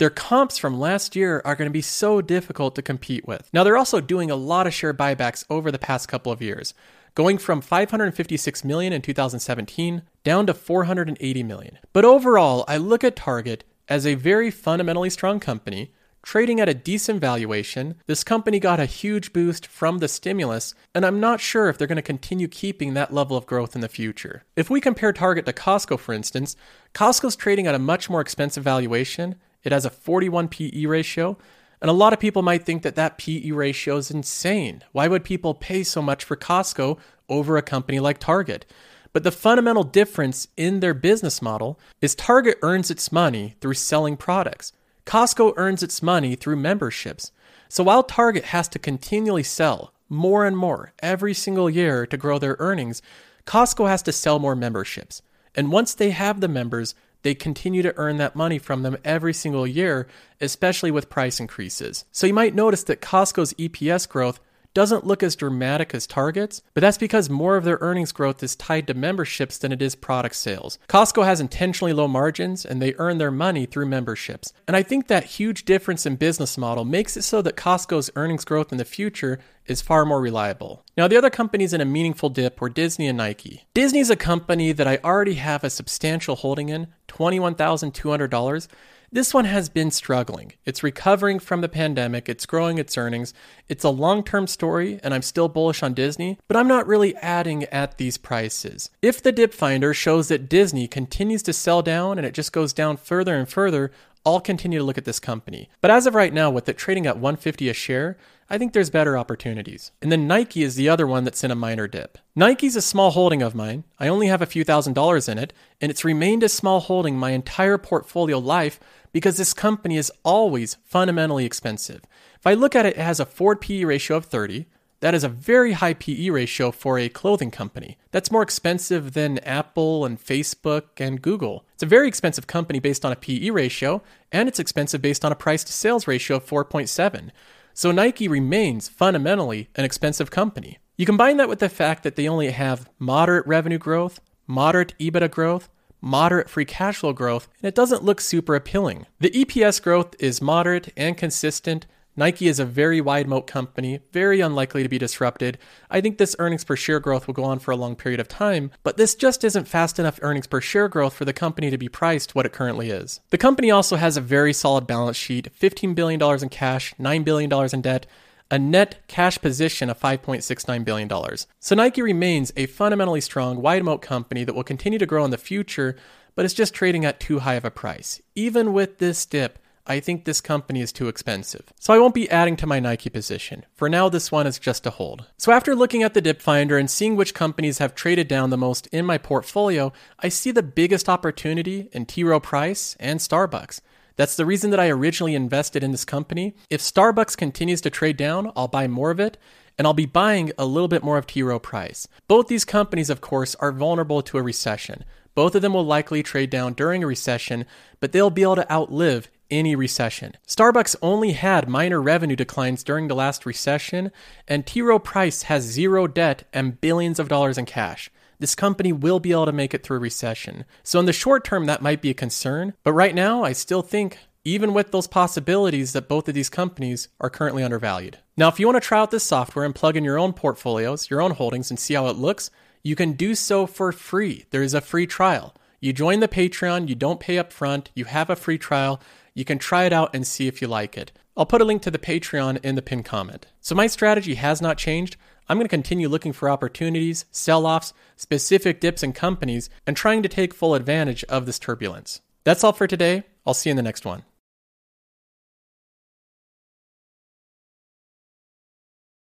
Their 0.00 0.08
comps 0.08 0.56
from 0.56 0.80
last 0.80 1.14
year 1.14 1.42
are 1.44 1.54
going 1.54 1.68
to 1.68 1.72
be 1.72 1.82
so 1.82 2.22
difficult 2.22 2.74
to 2.74 2.80
compete 2.80 3.28
with. 3.28 3.50
Now, 3.52 3.64
they're 3.64 3.76
also 3.76 4.00
doing 4.00 4.30
a 4.30 4.34
lot 4.34 4.66
of 4.66 4.72
share 4.72 4.94
buybacks 4.94 5.44
over 5.50 5.70
the 5.70 5.78
past 5.78 6.08
couple 6.08 6.32
of 6.32 6.40
years, 6.40 6.72
going 7.14 7.36
from 7.36 7.60
556 7.60 8.64
million 8.64 8.94
in 8.94 9.02
2017 9.02 10.00
down 10.24 10.46
to 10.46 10.54
480 10.54 11.42
million. 11.42 11.78
But 11.92 12.06
overall, 12.06 12.64
I 12.66 12.78
look 12.78 13.04
at 13.04 13.14
Target 13.14 13.64
as 13.90 14.06
a 14.06 14.14
very 14.14 14.50
fundamentally 14.50 15.10
strong 15.10 15.38
company 15.38 15.92
Trading 16.22 16.60
at 16.60 16.68
a 16.68 16.74
decent 16.74 17.18
valuation, 17.20 17.94
this 18.06 18.22
company 18.24 18.60
got 18.60 18.78
a 18.78 18.84
huge 18.84 19.32
boost 19.32 19.66
from 19.66 19.98
the 19.98 20.08
stimulus, 20.08 20.74
and 20.94 21.06
I'm 21.06 21.18
not 21.18 21.40
sure 21.40 21.68
if 21.68 21.78
they're 21.78 21.86
going 21.86 21.96
to 21.96 22.02
continue 22.02 22.46
keeping 22.46 22.92
that 22.92 23.12
level 23.12 23.38
of 23.38 23.46
growth 23.46 23.74
in 23.74 23.80
the 23.80 23.88
future. 23.88 24.44
If 24.54 24.68
we 24.68 24.82
compare 24.82 25.14
Target 25.14 25.46
to 25.46 25.52
Costco, 25.52 25.98
for 25.98 26.12
instance, 26.12 26.56
Costco's 26.94 27.36
trading 27.36 27.66
at 27.66 27.74
a 27.74 27.78
much 27.78 28.10
more 28.10 28.20
expensive 28.20 28.62
valuation. 28.62 29.36
It 29.62 29.72
has 29.72 29.84
a 29.84 29.90
41 29.90 30.48
PE 30.48 30.86
ratio, 30.86 31.36
and 31.80 31.90
a 31.90 31.94
lot 31.94 32.12
of 32.12 32.20
people 32.20 32.42
might 32.42 32.64
think 32.64 32.82
that 32.82 32.96
that 32.96 33.18
PE 33.18 33.50
ratio 33.50 33.96
is 33.96 34.10
insane. 34.10 34.82
Why 34.92 35.08
would 35.08 35.24
people 35.24 35.54
pay 35.54 35.82
so 35.82 36.02
much 36.02 36.24
for 36.24 36.36
Costco 36.36 36.98
over 37.28 37.56
a 37.56 37.62
company 37.62 38.00
like 38.00 38.18
Target? 38.18 38.66
But 39.12 39.24
the 39.24 39.32
fundamental 39.32 39.82
difference 39.82 40.48
in 40.56 40.80
their 40.80 40.94
business 40.94 41.42
model 41.42 41.80
is 42.00 42.14
Target 42.14 42.58
earns 42.62 42.90
its 42.90 43.10
money 43.10 43.56
through 43.60 43.74
selling 43.74 44.16
products. 44.16 44.72
Costco 45.04 45.54
earns 45.56 45.82
its 45.82 46.02
money 46.02 46.36
through 46.36 46.56
memberships. 46.56 47.32
So 47.68 47.82
while 47.82 48.02
Target 48.02 48.46
has 48.46 48.68
to 48.68 48.78
continually 48.78 49.42
sell 49.42 49.92
more 50.08 50.44
and 50.44 50.56
more 50.56 50.92
every 51.00 51.34
single 51.34 51.68
year 51.70 52.06
to 52.06 52.16
grow 52.16 52.38
their 52.38 52.56
earnings, 52.58 53.02
Costco 53.46 53.88
has 53.88 54.02
to 54.02 54.12
sell 54.12 54.38
more 54.38 54.54
memberships. 54.54 55.22
And 55.54 55.72
once 55.72 55.94
they 55.94 56.10
have 56.10 56.40
the 56.40 56.48
members, 56.48 56.94
they 57.22 57.34
continue 57.34 57.82
to 57.82 57.96
earn 57.96 58.16
that 58.18 58.36
money 58.36 58.58
from 58.58 58.82
them 58.82 58.96
every 59.04 59.34
single 59.34 59.66
year, 59.66 60.06
especially 60.40 60.90
with 60.90 61.10
price 61.10 61.40
increases. 61.40 62.04
So 62.12 62.26
you 62.26 62.34
might 62.34 62.54
notice 62.54 62.84
that 62.84 63.00
Costco's 63.00 63.54
EPS 63.54 64.08
growth 64.08 64.40
doesn't 64.74 65.06
look 65.06 65.22
as 65.22 65.36
dramatic 65.36 65.94
as 65.94 66.06
Target's, 66.06 66.62
but 66.74 66.80
that's 66.80 66.98
because 66.98 67.28
more 67.28 67.56
of 67.56 67.64
their 67.64 67.78
earnings 67.80 68.12
growth 68.12 68.42
is 68.42 68.56
tied 68.56 68.86
to 68.86 68.94
memberships 68.94 69.58
than 69.58 69.72
it 69.72 69.82
is 69.82 69.94
product 69.94 70.36
sales. 70.36 70.78
Costco 70.88 71.24
has 71.24 71.40
intentionally 71.40 71.92
low 71.92 72.08
margins 72.08 72.64
and 72.64 72.80
they 72.80 72.94
earn 72.98 73.18
their 73.18 73.30
money 73.30 73.66
through 73.66 73.86
memberships. 73.86 74.52
And 74.66 74.76
I 74.76 74.82
think 74.82 75.08
that 75.08 75.24
huge 75.24 75.64
difference 75.64 76.06
in 76.06 76.16
business 76.16 76.56
model 76.56 76.84
makes 76.84 77.16
it 77.16 77.22
so 77.22 77.42
that 77.42 77.56
Costco's 77.56 78.10
earnings 78.16 78.44
growth 78.44 78.72
in 78.72 78.78
the 78.78 78.84
future 78.84 79.40
is 79.66 79.80
far 79.80 80.04
more 80.04 80.20
reliable. 80.20 80.84
Now, 80.96 81.06
the 81.06 81.16
other 81.16 81.30
companies 81.30 81.72
in 81.72 81.80
a 81.80 81.84
meaningful 81.84 82.28
dip 82.28 82.60
were 82.60 82.68
Disney 82.68 83.06
and 83.06 83.18
Nike. 83.18 83.64
Disney 83.74 84.00
is 84.00 84.10
a 84.10 84.16
company 84.16 84.72
that 84.72 84.88
I 84.88 84.98
already 85.04 85.34
have 85.34 85.62
a 85.62 85.70
substantial 85.70 86.36
holding 86.36 86.68
in, 86.68 86.88
$21,200. 87.08 88.68
This 89.12 89.34
one 89.34 89.46
has 89.46 89.68
been 89.68 89.90
struggling. 89.90 90.52
It's 90.64 90.84
recovering 90.84 91.40
from 91.40 91.62
the 91.62 91.68
pandemic, 91.68 92.28
it's 92.28 92.46
growing 92.46 92.78
its 92.78 92.96
earnings. 92.96 93.34
It's 93.68 93.82
a 93.82 93.90
long 93.90 94.22
term 94.22 94.46
story, 94.46 95.00
and 95.02 95.12
I'm 95.12 95.22
still 95.22 95.48
bullish 95.48 95.82
on 95.82 95.94
Disney, 95.94 96.38
but 96.46 96.56
I'm 96.56 96.68
not 96.68 96.86
really 96.86 97.16
adding 97.16 97.64
at 97.64 97.98
these 97.98 98.16
prices. 98.16 98.88
If 99.02 99.20
the 99.20 99.32
dip 99.32 99.52
finder 99.52 99.92
shows 99.92 100.28
that 100.28 100.48
Disney 100.48 100.86
continues 100.86 101.42
to 101.42 101.52
sell 101.52 101.82
down 101.82 102.18
and 102.18 102.26
it 102.26 102.34
just 102.34 102.52
goes 102.52 102.72
down 102.72 102.98
further 102.98 103.34
and 103.34 103.48
further, 103.48 103.90
I'll 104.24 104.40
continue 104.40 104.78
to 104.78 104.84
look 104.84 104.98
at 104.98 105.04
this 105.04 105.20
company. 105.20 105.70
But 105.80 105.90
as 105.90 106.06
of 106.06 106.14
right 106.14 106.32
now, 106.32 106.50
with 106.50 106.68
it 106.68 106.76
trading 106.76 107.06
at 107.06 107.16
150 107.16 107.68
a 107.68 107.72
share, 107.72 108.18
I 108.50 108.58
think 108.58 108.72
there's 108.72 108.90
better 108.90 109.16
opportunities. 109.16 109.92
And 110.02 110.10
then 110.10 110.26
Nike 110.26 110.62
is 110.62 110.74
the 110.74 110.88
other 110.88 111.06
one 111.06 111.24
that's 111.24 111.44
in 111.44 111.50
a 111.50 111.54
minor 111.54 111.86
dip. 111.86 112.18
Nike's 112.34 112.76
a 112.76 112.82
small 112.82 113.12
holding 113.12 113.42
of 113.42 113.54
mine. 113.54 113.84
I 113.98 114.08
only 114.08 114.26
have 114.26 114.42
a 114.42 114.46
few 114.46 114.64
thousand 114.64 114.94
dollars 114.94 115.28
in 115.28 115.38
it, 115.38 115.52
and 115.80 115.90
it's 115.90 116.04
remained 116.04 116.42
a 116.42 116.48
small 116.48 116.80
holding 116.80 117.16
my 117.16 117.30
entire 117.30 117.78
portfolio 117.78 118.38
life 118.38 118.78
because 119.12 119.36
this 119.36 119.54
company 119.54 119.96
is 119.96 120.12
always 120.24 120.76
fundamentally 120.84 121.44
expensive. 121.44 122.02
If 122.38 122.46
I 122.46 122.54
look 122.54 122.74
at 122.74 122.86
it, 122.86 122.96
it 122.96 123.02
has 123.02 123.20
a 123.20 123.26
forward 123.26 123.60
PE 123.60 123.84
ratio 123.84 124.16
of 124.16 124.26
30. 124.26 124.66
That 125.00 125.14
is 125.14 125.24
a 125.24 125.28
very 125.28 125.72
high 125.72 125.94
PE 125.94 126.28
ratio 126.28 126.70
for 126.70 126.98
a 126.98 127.08
clothing 127.08 127.50
company. 127.50 127.96
That's 128.10 128.30
more 128.30 128.42
expensive 128.42 129.14
than 129.14 129.38
Apple 129.38 130.04
and 130.04 130.22
Facebook 130.22 130.84
and 130.98 131.22
Google. 131.22 131.64
It's 131.74 131.82
a 131.82 131.86
very 131.86 132.06
expensive 132.06 132.46
company 132.46 132.80
based 132.80 133.04
on 133.04 133.12
a 133.12 133.16
PE 133.16 133.50
ratio, 133.50 134.02
and 134.30 134.46
it's 134.46 134.58
expensive 134.58 135.00
based 135.00 135.24
on 135.24 135.32
a 135.32 135.36
price 135.36 135.64
to 135.64 135.72
sales 135.72 136.06
ratio 136.06 136.36
of 136.36 136.46
4.7. 136.46 137.30
So 137.72 137.90
Nike 137.92 138.28
remains 138.28 138.88
fundamentally 138.88 139.70
an 139.74 139.86
expensive 139.86 140.30
company. 140.30 140.78
You 140.98 141.06
combine 141.06 141.38
that 141.38 141.48
with 141.48 141.60
the 141.60 141.70
fact 141.70 142.02
that 142.02 142.16
they 142.16 142.28
only 142.28 142.50
have 142.50 142.90
moderate 142.98 143.46
revenue 143.46 143.78
growth, 143.78 144.20
moderate 144.46 144.92
EBITDA 144.98 145.30
growth, 145.30 145.70
moderate 146.02 146.50
free 146.50 146.66
cash 146.66 146.98
flow 146.98 147.14
growth, 147.14 147.48
and 147.62 147.68
it 147.68 147.74
doesn't 147.74 148.04
look 148.04 148.20
super 148.20 148.54
appealing. 148.54 149.06
The 149.18 149.30
EPS 149.30 149.82
growth 149.82 150.14
is 150.18 150.42
moderate 150.42 150.92
and 150.94 151.16
consistent. 151.16 151.86
Nike 152.16 152.48
is 152.48 152.58
a 152.58 152.64
very 152.64 153.00
wide 153.00 153.28
moat 153.28 153.46
company, 153.46 154.00
very 154.12 154.40
unlikely 154.40 154.82
to 154.82 154.88
be 154.88 154.98
disrupted. 154.98 155.58
I 155.90 156.00
think 156.00 156.18
this 156.18 156.36
earnings 156.38 156.64
per 156.64 156.76
share 156.76 157.00
growth 157.00 157.26
will 157.26 157.34
go 157.34 157.44
on 157.44 157.60
for 157.60 157.70
a 157.70 157.76
long 157.76 157.96
period 157.96 158.20
of 158.20 158.28
time, 158.28 158.72
but 158.82 158.96
this 158.96 159.14
just 159.14 159.44
isn't 159.44 159.68
fast 159.68 159.98
enough 159.98 160.18
earnings 160.22 160.46
per 160.46 160.60
share 160.60 160.88
growth 160.88 161.14
for 161.14 161.24
the 161.24 161.32
company 161.32 161.70
to 161.70 161.78
be 161.78 161.88
priced 161.88 162.34
what 162.34 162.46
it 162.46 162.52
currently 162.52 162.90
is. 162.90 163.20
The 163.30 163.38
company 163.38 163.70
also 163.70 163.96
has 163.96 164.16
a 164.16 164.20
very 164.20 164.52
solid 164.52 164.86
balance 164.86 165.16
sheet 165.16 165.48
$15 165.58 165.94
billion 165.94 166.20
in 166.42 166.48
cash, 166.48 166.94
$9 166.98 167.24
billion 167.24 167.52
in 167.72 167.80
debt, 167.80 168.06
a 168.50 168.58
net 168.58 168.98
cash 169.06 169.40
position 169.40 169.88
of 169.88 170.00
$5.69 170.00 170.84
billion. 170.84 171.36
So 171.60 171.74
Nike 171.76 172.02
remains 172.02 172.52
a 172.56 172.66
fundamentally 172.66 173.20
strong, 173.20 173.62
wide 173.62 173.84
moat 173.84 174.02
company 174.02 174.44
that 174.44 174.54
will 174.54 174.64
continue 174.64 174.98
to 174.98 175.06
grow 175.06 175.24
in 175.24 175.30
the 175.30 175.38
future, 175.38 175.96
but 176.34 176.44
it's 176.44 176.54
just 176.54 176.74
trading 176.74 177.04
at 177.04 177.20
too 177.20 177.40
high 177.40 177.54
of 177.54 177.64
a 177.64 177.70
price. 177.70 178.20
Even 178.34 178.72
with 178.72 178.98
this 178.98 179.24
dip, 179.24 179.58
I 179.86 180.00
think 180.00 180.24
this 180.24 180.40
company 180.40 180.80
is 180.80 180.92
too 180.92 181.08
expensive. 181.08 181.72
So 181.78 181.92
I 181.92 181.98
won't 181.98 182.14
be 182.14 182.30
adding 182.30 182.56
to 182.56 182.66
my 182.66 182.80
Nike 182.80 183.10
position. 183.10 183.64
For 183.74 183.88
now, 183.88 184.08
this 184.08 184.30
one 184.30 184.46
is 184.46 184.58
just 184.58 184.86
a 184.86 184.90
hold. 184.90 185.24
So 185.38 185.52
after 185.52 185.74
looking 185.74 186.02
at 186.02 186.14
the 186.14 186.20
dip 186.20 186.40
finder 186.40 186.78
and 186.78 186.90
seeing 186.90 187.16
which 187.16 187.34
companies 187.34 187.78
have 187.78 187.94
traded 187.94 188.28
down 188.28 188.50
the 188.50 188.56
most 188.56 188.86
in 188.88 189.04
my 189.06 189.18
portfolio, 189.18 189.92
I 190.18 190.28
see 190.28 190.50
the 190.50 190.62
biggest 190.62 191.08
opportunity 191.08 191.88
in 191.92 192.06
T. 192.06 192.22
Rowe 192.22 192.40
Price 192.40 192.96
and 193.00 193.20
Starbucks. 193.20 193.80
That's 194.16 194.36
the 194.36 194.46
reason 194.46 194.70
that 194.70 194.80
I 194.80 194.90
originally 194.90 195.34
invested 195.34 195.82
in 195.82 195.92
this 195.92 196.04
company. 196.04 196.54
If 196.68 196.80
Starbucks 196.80 197.36
continues 197.36 197.80
to 197.80 197.90
trade 197.90 198.18
down, 198.18 198.52
I'll 198.54 198.68
buy 198.68 198.86
more 198.86 199.10
of 199.10 199.18
it, 199.18 199.38
and 199.78 199.86
I'll 199.86 199.94
be 199.94 200.04
buying 200.04 200.52
a 200.58 200.66
little 200.66 200.88
bit 200.88 201.02
more 201.02 201.16
of 201.16 201.26
T. 201.26 201.42
Rowe 201.42 201.58
Price. 201.58 202.06
Both 202.28 202.48
these 202.48 202.66
companies, 202.66 203.08
of 203.08 203.22
course, 203.22 203.54
are 203.56 203.72
vulnerable 203.72 204.20
to 204.22 204.36
a 204.36 204.42
recession. 204.42 205.04
Both 205.34 205.54
of 205.54 205.62
them 205.62 205.72
will 205.72 205.86
likely 205.86 206.22
trade 206.22 206.50
down 206.50 206.74
during 206.74 207.02
a 207.02 207.06
recession, 207.06 207.64
but 207.98 208.12
they'll 208.12 208.28
be 208.28 208.42
able 208.42 208.56
to 208.56 208.70
outlive 208.70 209.30
any 209.50 209.74
recession. 209.74 210.36
Starbucks 210.46 210.96
only 211.02 211.32
had 211.32 211.68
minor 211.68 212.00
revenue 212.00 212.36
declines 212.36 212.82
during 212.84 213.08
the 213.08 213.14
last 213.14 213.44
recession, 213.46 214.12
and 214.46 214.66
T. 214.66 214.82
Rowe 214.82 214.98
Price 214.98 215.44
has 215.44 215.64
zero 215.64 216.06
debt 216.06 216.44
and 216.52 216.80
billions 216.80 217.18
of 217.18 217.28
dollars 217.28 217.58
in 217.58 217.66
cash 217.66 218.10
this 218.40 218.54
company 218.54 218.90
will 218.92 219.20
be 219.20 219.30
able 219.30 219.46
to 219.46 219.52
make 219.52 219.74
it 219.74 219.82
through 219.84 219.98
a 219.98 220.00
recession. 220.00 220.64
So, 220.82 220.98
in 220.98 221.06
the 221.06 221.12
short 221.12 221.44
term, 221.44 221.66
that 221.66 221.82
might 221.82 222.02
be 222.02 222.10
a 222.10 222.14
concern. 222.14 222.74
But 222.82 222.94
right 222.94 223.14
now, 223.14 223.44
I 223.44 223.52
still 223.52 223.82
think, 223.82 224.18
even 224.44 224.72
with 224.74 224.90
those 224.90 225.06
possibilities, 225.06 225.92
that 225.92 226.08
both 226.08 226.26
of 226.26 226.34
these 226.34 226.48
companies 226.48 227.08
are 227.20 227.30
currently 227.30 227.62
undervalued. 227.62 228.18
Now, 228.36 228.48
if 228.48 228.58
you 228.58 228.66
want 228.66 228.82
to 228.82 228.86
try 228.86 228.98
out 228.98 229.10
this 229.10 229.24
software 229.24 229.66
and 229.66 229.74
plug 229.74 229.96
in 229.96 230.04
your 230.04 230.18
own 230.18 230.32
portfolios, 230.32 231.10
your 231.10 231.20
own 231.20 231.32
holdings, 231.32 231.70
and 231.70 231.78
see 231.78 231.94
how 231.94 232.08
it 232.08 232.16
looks, 232.16 232.50
you 232.82 232.96
can 232.96 233.12
do 233.12 233.34
so 233.34 233.66
for 233.66 233.92
free. 233.92 234.46
There 234.50 234.62
is 234.62 234.72
a 234.72 234.80
free 234.80 235.06
trial. 235.06 235.54
You 235.80 235.92
join 235.92 236.20
the 236.20 236.28
Patreon, 236.28 236.88
you 236.88 236.94
don't 236.94 237.20
pay 237.20 237.38
up 237.38 237.52
front, 237.52 237.90
you 237.94 238.06
have 238.06 238.30
a 238.30 238.36
free 238.36 238.58
trial. 238.58 239.00
You 239.34 239.44
can 239.44 239.58
try 239.58 239.84
it 239.84 239.92
out 239.92 240.14
and 240.14 240.26
see 240.26 240.46
if 240.46 240.60
you 240.60 240.68
like 240.68 240.96
it. 240.96 241.12
I'll 241.36 241.46
put 241.46 241.60
a 241.60 241.64
link 241.64 241.82
to 241.82 241.90
the 241.90 241.98
Patreon 241.98 242.64
in 242.64 242.74
the 242.74 242.82
pinned 242.82 243.04
comment. 243.04 243.46
So, 243.60 243.74
my 243.74 243.86
strategy 243.86 244.34
has 244.34 244.60
not 244.60 244.78
changed. 244.78 245.16
I'm 245.48 245.56
going 245.56 245.64
to 245.64 245.68
continue 245.68 246.08
looking 246.08 246.32
for 246.32 246.50
opportunities, 246.50 247.24
sell 247.30 247.66
offs, 247.66 247.92
specific 248.16 248.80
dips 248.80 249.02
in 249.02 249.12
companies, 249.12 249.70
and 249.86 249.96
trying 249.96 250.22
to 250.22 250.28
take 250.28 250.54
full 250.54 250.74
advantage 250.74 251.24
of 251.24 251.46
this 251.46 251.58
turbulence. 251.58 252.20
That's 252.44 252.62
all 252.62 252.72
for 252.72 252.86
today. 252.86 253.24
I'll 253.46 253.54
see 253.54 253.70
you 253.70 253.72
in 253.72 253.76
the 253.76 253.82
next 253.82 254.04
one. 254.04 254.22